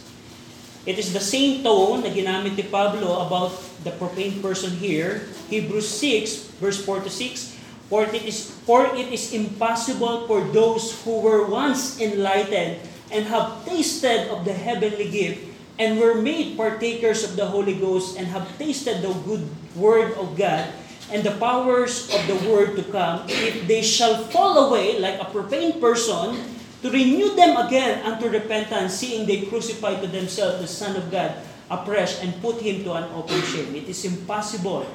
it 0.86 0.98
is 0.98 1.14
the 1.14 1.22
same 1.22 1.66
tone 1.66 2.06
na 2.06 2.14
ginamit 2.14 2.58
ni 2.58 2.66
Pablo 2.66 3.26
about 3.26 3.58
the 3.82 3.94
profane 3.98 4.38
person 4.38 4.70
here. 4.78 5.30
Hebrews 5.50 5.90
6, 5.90 6.62
verse 6.62 6.78
4 6.86 7.06
to 7.06 7.10
6. 7.10 7.58
For 7.90 8.06
it 8.06 8.22
is, 8.22 8.54
for 8.70 8.86
it 8.94 9.10
is 9.10 9.34
impossible 9.34 10.30
for 10.30 10.46
those 10.54 10.94
who 11.02 11.26
were 11.26 11.50
once 11.50 11.98
enlightened 11.98 12.86
and 13.10 13.26
have 13.34 13.66
tasted 13.66 14.30
of 14.30 14.46
the 14.46 14.54
heavenly 14.54 15.10
gift 15.10 15.42
and 15.82 15.98
were 15.98 16.14
made 16.14 16.54
partakers 16.54 17.26
of 17.26 17.34
the 17.34 17.50
Holy 17.50 17.74
Ghost 17.74 18.14
and 18.14 18.30
have 18.30 18.46
tasted 18.62 19.02
the 19.02 19.14
good 19.26 19.50
word 19.74 20.14
of 20.22 20.38
God 20.38 20.70
and 21.12 21.24
the 21.24 21.36
powers 21.36 22.08
of 22.10 22.26
the 22.28 22.40
world 22.48 22.76
to 22.80 22.84
come, 22.88 23.28
if 23.28 23.68
they 23.68 23.84
shall 23.84 24.24
fall 24.32 24.72
away 24.72 25.00
like 25.00 25.20
a 25.20 25.28
profane 25.28 25.80
person, 25.80 26.40
to 26.82 26.90
renew 26.90 27.36
them 27.36 27.56
again 27.58 28.02
unto 28.04 28.28
repentance, 28.28 28.96
seeing 28.96 29.28
they 29.28 29.46
crucify 29.46 30.00
to 30.02 30.08
themselves 30.08 30.60
the 30.60 30.68
Son 30.68 30.96
of 30.98 31.12
God 31.12 31.36
afresh 31.70 32.24
and 32.24 32.34
put 32.42 32.60
him 32.60 32.84
to 32.84 32.94
an 32.94 33.06
open 33.14 33.40
shame. 33.44 33.76
It 33.76 33.88
is 33.88 34.04
impossible 34.04 34.88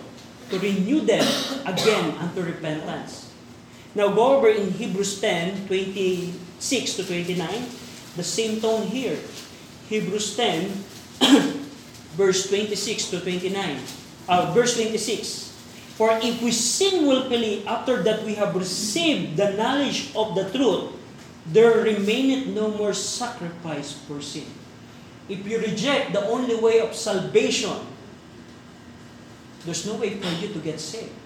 to 0.51 0.59
renew 0.59 1.01
them 1.01 1.25
again 1.65 2.19
unto 2.19 2.43
repentance. 2.43 3.33
Now 3.95 4.13
go 4.13 4.37
over 4.37 4.49
in 4.49 4.73
Hebrews 4.73 5.21
10, 5.21 5.69
20 5.69 6.35
to 6.61 7.03
29. 7.07 7.67
The 8.17 8.25
same 8.25 8.61
tone 8.61 8.87
here. 8.89 9.19
Hebrews 9.89 10.37
10, 10.37 10.69
verse 12.19 12.49
26 12.49 13.11
to 13.11 13.21
29. 13.21 13.81
Uh, 14.29 14.53
verse 14.53 14.75
26. 14.77 15.56
For 15.97 16.13
if 16.21 16.45
we 16.45 16.53
sin 16.53 17.09
willfully 17.09 17.65
after 17.65 18.05
that 18.05 18.21
we 18.29 18.37
have 18.37 18.53
received 18.53 19.41
the 19.41 19.57
knowledge 19.57 20.13
of 20.13 20.37
the 20.37 20.45
truth, 20.53 20.93
there 21.49 21.81
remaineth 21.81 22.53
no 22.53 22.69
more 22.69 22.93
sacrifice 22.93 23.97
for 24.05 24.21
sin. 24.21 24.45
If 25.25 25.41
you 25.49 25.57
reject 25.57 26.13
the 26.13 26.21
only 26.29 26.55
way 26.61 26.85
of 26.85 26.93
salvation, 26.93 27.81
there's 29.65 29.89
no 29.89 29.97
way 29.97 30.21
for 30.21 30.29
you 30.37 30.53
to 30.53 30.61
get 30.61 30.79
saved. 30.79 31.17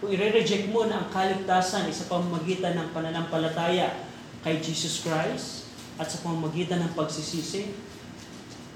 Kung 0.00 0.12
i-reject 0.12 0.68
mo 0.68 0.84
na 0.84 1.00
ang 1.00 1.08
kaligtasan 1.08 1.88
ay 1.88 1.94
sa 1.96 2.04
pamamagitan 2.08 2.76
ng 2.76 2.88
pananampalataya 2.92 3.96
kay 4.44 4.60
Jesus 4.60 5.00
Christ 5.00 5.68
at 5.96 6.08
sa 6.08 6.20
pamamagitan 6.20 6.84
ng 6.84 6.92
pagsisisi, 6.92 7.72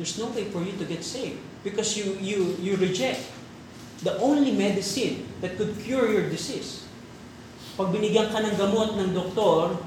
there's 0.01 0.17
no 0.17 0.33
way 0.33 0.49
for 0.49 0.65
you 0.65 0.73
to 0.81 0.85
get 0.89 1.05
saved 1.05 1.41
because 1.61 1.93
you 1.97 2.17
you 2.21 2.57
you 2.61 2.77
reject 2.77 3.44
the 4.05 4.21
only 4.21 4.53
medicine 4.53 5.25
that 5.41 5.57
could 5.57 5.73
cure 5.81 6.13
your 6.13 6.29
disease. 6.29 6.85
Pag 7.75 7.91
binigyan 7.91 8.31
ka 8.31 8.45
ng 8.45 8.55
gamot 8.55 9.01
ng 9.01 9.11
doktor, 9.17 9.81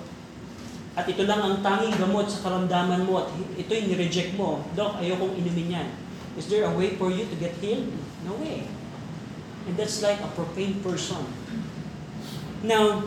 at 0.98 1.06
ito 1.06 1.30
lang 1.30 1.38
ang 1.38 1.56
tanging 1.62 1.94
gamot 2.02 2.26
sa 2.26 2.42
karamdaman 2.50 3.06
mo 3.06 3.22
at 3.22 3.30
ito 3.54 3.70
yung 3.70 3.94
reject 3.94 4.34
mo, 4.34 4.66
Dok, 4.74 4.98
ayokong 4.98 5.38
inumin 5.38 5.78
yan. 5.78 5.90
Is 6.34 6.50
there 6.50 6.66
a 6.66 6.74
way 6.74 6.98
for 6.98 7.14
you 7.14 7.30
to 7.30 7.38
get 7.38 7.54
healed? 7.62 7.86
No 8.26 8.34
way. 8.42 8.66
And 9.70 9.78
that's 9.78 10.02
like 10.02 10.18
a 10.18 10.30
profane 10.34 10.82
person. 10.82 11.22
Now, 12.66 13.06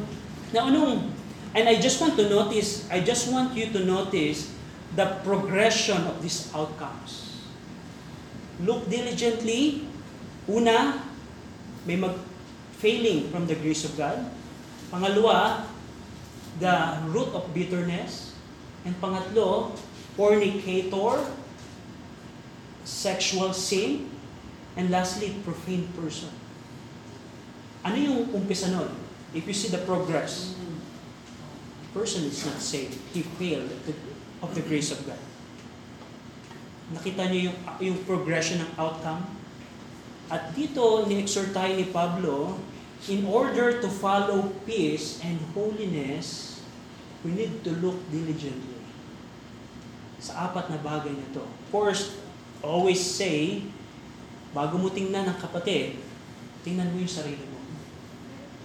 now 0.55 0.71
anong, 0.71 1.11
and 1.51 1.67
I 1.67 1.83
just 1.83 1.99
want 1.99 2.15
to 2.23 2.31
notice, 2.31 2.87
I 2.87 3.03
just 3.03 3.27
want 3.35 3.59
you 3.59 3.75
to 3.75 3.83
notice 3.83 4.55
the 4.95 5.19
progression 5.27 6.07
of 6.07 6.23
these 6.23 6.47
outcomes. 6.55 7.43
Look 8.63 8.87
diligently. 8.87 9.90
Una, 10.49 11.05
may 11.85 11.97
mag-failing 11.97 13.29
from 13.29 13.45
the 13.45 13.57
grace 13.57 13.85
of 13.85 13.97
God. 13.97 14.25
Pangalawa, 14.89 15.67
the 16.61 16.75
root 17.13 17.29
of 17.35 17.53
bitterness. 17.53 18.33
And 18.85 18.97
pangatlo, 18.97 19.77
fornicator, 20.17 21.21
sexual 22.85 23.53
sin, 23.53 24.09
and 24.77 24.89
lastly, 24.89 25.37
profane 25.45 25.85
person. 25.93 26.33
Ano 27.85 27.97
yung 27.97 28.33
umpisa 28.33 28.73
nun? 28.73 28.89
If 29.37 29.45
you 29.45 29.53
see 29.53 29.69
the 29.69 29.85
progress, 29.85 30.57
person 31.93 32.25
is 32.25 32.45
not 32.47 32.59
saved. 32.59 32.97
He 33.13 33.23
failed 33.23 33.69
the, 33.87 33.95
of 34.43 34.55
the 34.55 34.63
grace 34.63 34.91
of 34.91 35.03
God. 35.07 35.19
Nakita 36.91 37.31
niyo 37.31 37.51
yung, 37.51 37.57
yung 37.79 37.99
progression 38.05 38.63
ng 38.63 38.71
outcome? 38.79 39.23
At 40.31 40.55
dito, 40.55 41.11
ni-exhort 41.11 41.51
tayo 41.51 41.75
ni 41.75 41.91
Pablo, 41.91 42.55
in 43.11 43.27
order 43.27 43.83
to 43.83 43.91
follow 43.91 44.55
peace 44.63 45.19
and 45.27 45.43
holiness, 45.53 46.63
we 47.27 47.35
need 47.35 47.67
to 47.67 47.75
look 47.83 47.99
diligently 48.15 48.79
sa 50.21 50.53
apat 50.53 50.71
na 50.71 50.79
bagay 50.79 51.11
na 51.11 51.27
to. 51.35 51.43
First, 51.75 52.15
always 52.63 53.01
say, 53.01 53.65
bago 54.53 54.77
mo 54.77 54.93
tingnan 54.93 55.27
ng 55.27 55.39
kapatid, 55.41 55.97
tingnan 56.63 56.93
mo 56.93 57.01
yung 57.01 57.11
sarili 57.11 57.43
mo. 57.49 57.59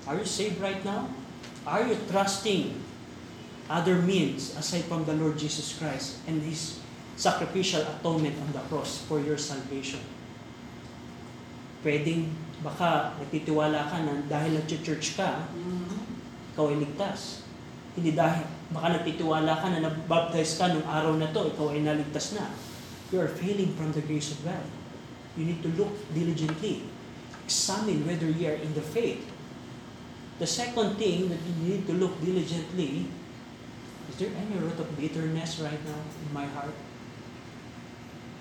Are 0.05 0.20
you 0.20 0.28
saved 0.28 0.61
right 0.61 0.84
now? 0.86 1.09
Are 1.66 1.82
you 1.82 1.97
trusting 2.11 2.78
other 3.66 3.97
means 3.97 4.53
aside 4.53 4.86
from 4.86 5.09
the 5.09 5.18
Lord 5.18 5.39
Jesus 5.41 5.74
Christ 5.74 6.22
and 6.30 6.43
His 6.45 6.78
sacrificial 7.18 7.82
atonement 7.82 8.38
on 8.38 8.53
the 8.53 8.61
cross 8.70 9.01
for 9.09 9.18
your 9.18 9.39
salvation? 9.39 10.03
Pwedeng 11.86 12.34
baka 12.66 13.14
nagtitiwala 13.22 13.86
ka 13.86 14.02
na 14.02 14.26
dahil 14.26 14.58
nag-church 14.58 15.14
ka, 15.14 15.46
ikaw 16.58 16.74
ay 16.74 16.82
ligtas. 16.82 17.46
Hindi 17.94 18.18
dahil, 18.18 18.42
baka 18.74 18.98
nagtitiwala 18.98 19.54
ka 19.54 19.70
na 19.70 19.86
nabaptize 19.86 20.58
ka 20.58 20.74
nung 20.74 20.82
araw 20.90 21.14
na 21.14 21.30
to, 21.30 21.54
ikaw 21.54 21.70
ay 21.70 21.86
naligtas 21.86 22.34
na. 22.34 22.50
You 23.14 23.22
are 23.22 23.30
failing 23.30 23.78
from 23.78 23.94
the 23.94 24.02
grace 24.02 24.34
of 24.34 24.42
God. 24.42 24.66
You 25.38 25.46
need 25.46 25.62
to 25.62 25.70
look 25.78 25.94
diligently. 26.10 26.90
Examine 27.46 28.02
whether 28.02 28.26
you 28.26 28.50
are 28.50 28.58
in 28.58 28.74
the 28.74 28.82
faith. 28.82 29.22
The 30.42 30.50
second 30.50 30.98
thing 30.98 31.30
that 31.30 31.40
you 31.46 31.54
need 31.62 31.86
to 31.86 31.94
look 31.94 32.18
diligently, 32.18 33.14
is 34.10 34.16
there 34.18 34.34
any 34.34 34.58
root 34.58 34.76
of 34.82 34.90
bitterness 34.98 35.62
right 35.62 35.80
now 35.86 36.02
in 36.02 36.30
my 36.34 36.50
heart? 36.50 36.74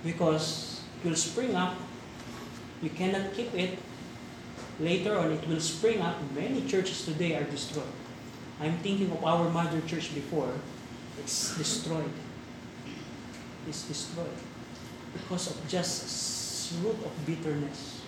Because 0.00 0.80
it 0.96 1.12
will 1.12 1.18
spring 1.18 1.52
up. 1.52 1.76
You 2.84 2.92
cannot 2.92 3.32
keep 3.32 3.48
it. 3.56 3.80
Later 4.76 5.16
on, 5.16 5.32
it 5.32 5.48
will 5.48 5.60
spring 5.64 6.04
up. 6.04 6.20
Many 6.36 6.68
churches 6.68 7.08
today 7.08 7.32
are 7.32 7.48
destroyed. 7.48 7.96
I'm 8.60 8.76
thinking 8.84 9.08
of 9.08 9.24
our 9.24 9.48
mother 9.48 9.80
church 9.88 10.12
before. 10.12 10.52
It's 11.16 11.56
destroyed. 11.56 12.12
It's 13.66 13.88
destroyed. 13.88 14.36
Because 15.16 15.48
of 15.48 15.56
just 15.66 16.76
root 16.84 17.00
of 17.00 17.12
bitterness. 17.24 18.04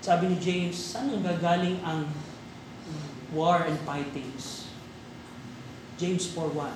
Sabi 0.00 0.32
ni 0.32 0.40
James, 0.40 0.80
saan 0.80 1.12
ang 1.12 1.20
gagaling 1.20 1.76
ang 1.84 2.08
war 3.36 3.68
and 3.68 3.76
fightings? 3.84 4.64
James 6.00 6.24
4.1 6.32 6.72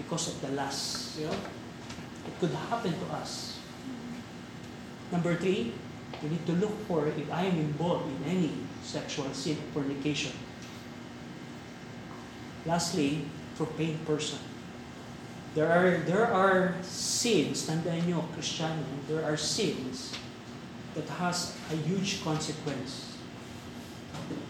Because 0.00 0.32
of 0.32 0.40
the 0.40 0.56
lust. 0.56 1.20
You 1.20 1.28
know? 1.28 1.36
It 2.24 2.32
could 2.40 2.56
happen 2.72 2.96
to 2.96 3.06
us. 3.12 3.61
Number 5.12 5.36
three, 5.36 5.76
you 6.22 6.28
need 6.28 6.46
to 6.46 6.52
look 6.52 6.72
for 6.88 7.06
if 7.06 7.30
I 7.30 7.44
am 7.44 7.60
involved 7.60 8.08
in 8.08 8.24
any 8.24 8.50
sexual 8.82 9.28
sin, 9.34 9.58
or 9.60 9.84
fornication. 9.84 10.32
Lastly, 12.64 13.28
for 13.54 13.66
profane 13.66 13.98
person. 14.06 14.38
There 15.54 15.68
are 15.68 16.00
there 16.08 16.24
are 16.24 16.74
sins, 16.80 17.68
tandaan 17.68 18.08
nyo, 18.08 18.24
Kristiyano, 18.32 18.80
there 19.04 19.20
are 19.20 19.36
sins 19.36 20.16
that 20.96 21.04
has 21.20 21.52
a 21.68 21.76
huge 21.76 22.24
consequence. 22.24 23.12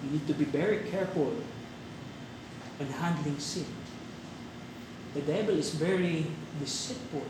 You 0.06 0.14
need 0.14 0.26
to 0.30 0.34
be 0.34 0.46
very 0.46 0.86
careful 0.86 1.34
when 2.78 2.88
handling 3.02 3.38
sin. 3.42 3.66
The 5.14 5.26
devil 5.26 5.58
is 5.58 5.74
very 5.74 6.30
deceitful. 6.62 7.26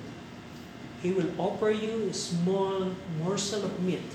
He 1.02 1.10
will 1.10 1.34
offer 1.34 1.74
you 1.74 2.08
a 2.08 2.14
small 2.14 2.94
morsel 3.18 3.66
of 3.66 3.74
meat. 3.82 4.06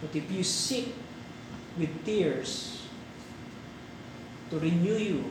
But 0.00 0.14
if 0.14 0.30
you 0.30 0.46
seek 0.46 0.94
with 1.78 1.90
tears 2.06 2.82
to 4.50 4.58
renew 4.62 4.94
you 4.94 5.24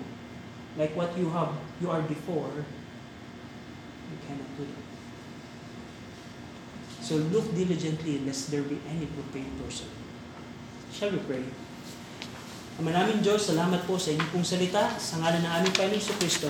like 0.76 0.96
what 0.96 1.16
you 1.16 1.32
have 1.32 1.56
you 1.80 1.88
are 1.90 2.02
before, 2.04 2.68
you 4.12 4.18
cannot 4.28 4.48
do 4.60 4.64
it. 4.64 4.84
So 7.02 7.16
look 7.32 7.48
diligently 7.56 8.20
lest 8.28 8.52
there 8.52 8.64
be 8.64 8.80
any 8.88 9.08
profane 9.08 9.52
person. 9.60 9.88
Shall 10.92 11.12
we 11.12 11.20
pray? 11.24 11.44
Ama 12.80 12.92
namin 12.92 13.20
Diyos, 13.24 13.52
salamat 13.52 13.84
po 13.84 14.00
sa 14.00 14.12
inyong 14.16 14.48
salita. 14.48 14.96
Sa 15.00 15.20
ngalan 15.20 15.44
ng 15.44 15.54
aming 15.60 15.76
Panginoon 15.76 16.16
Kristo. 16.20 16.48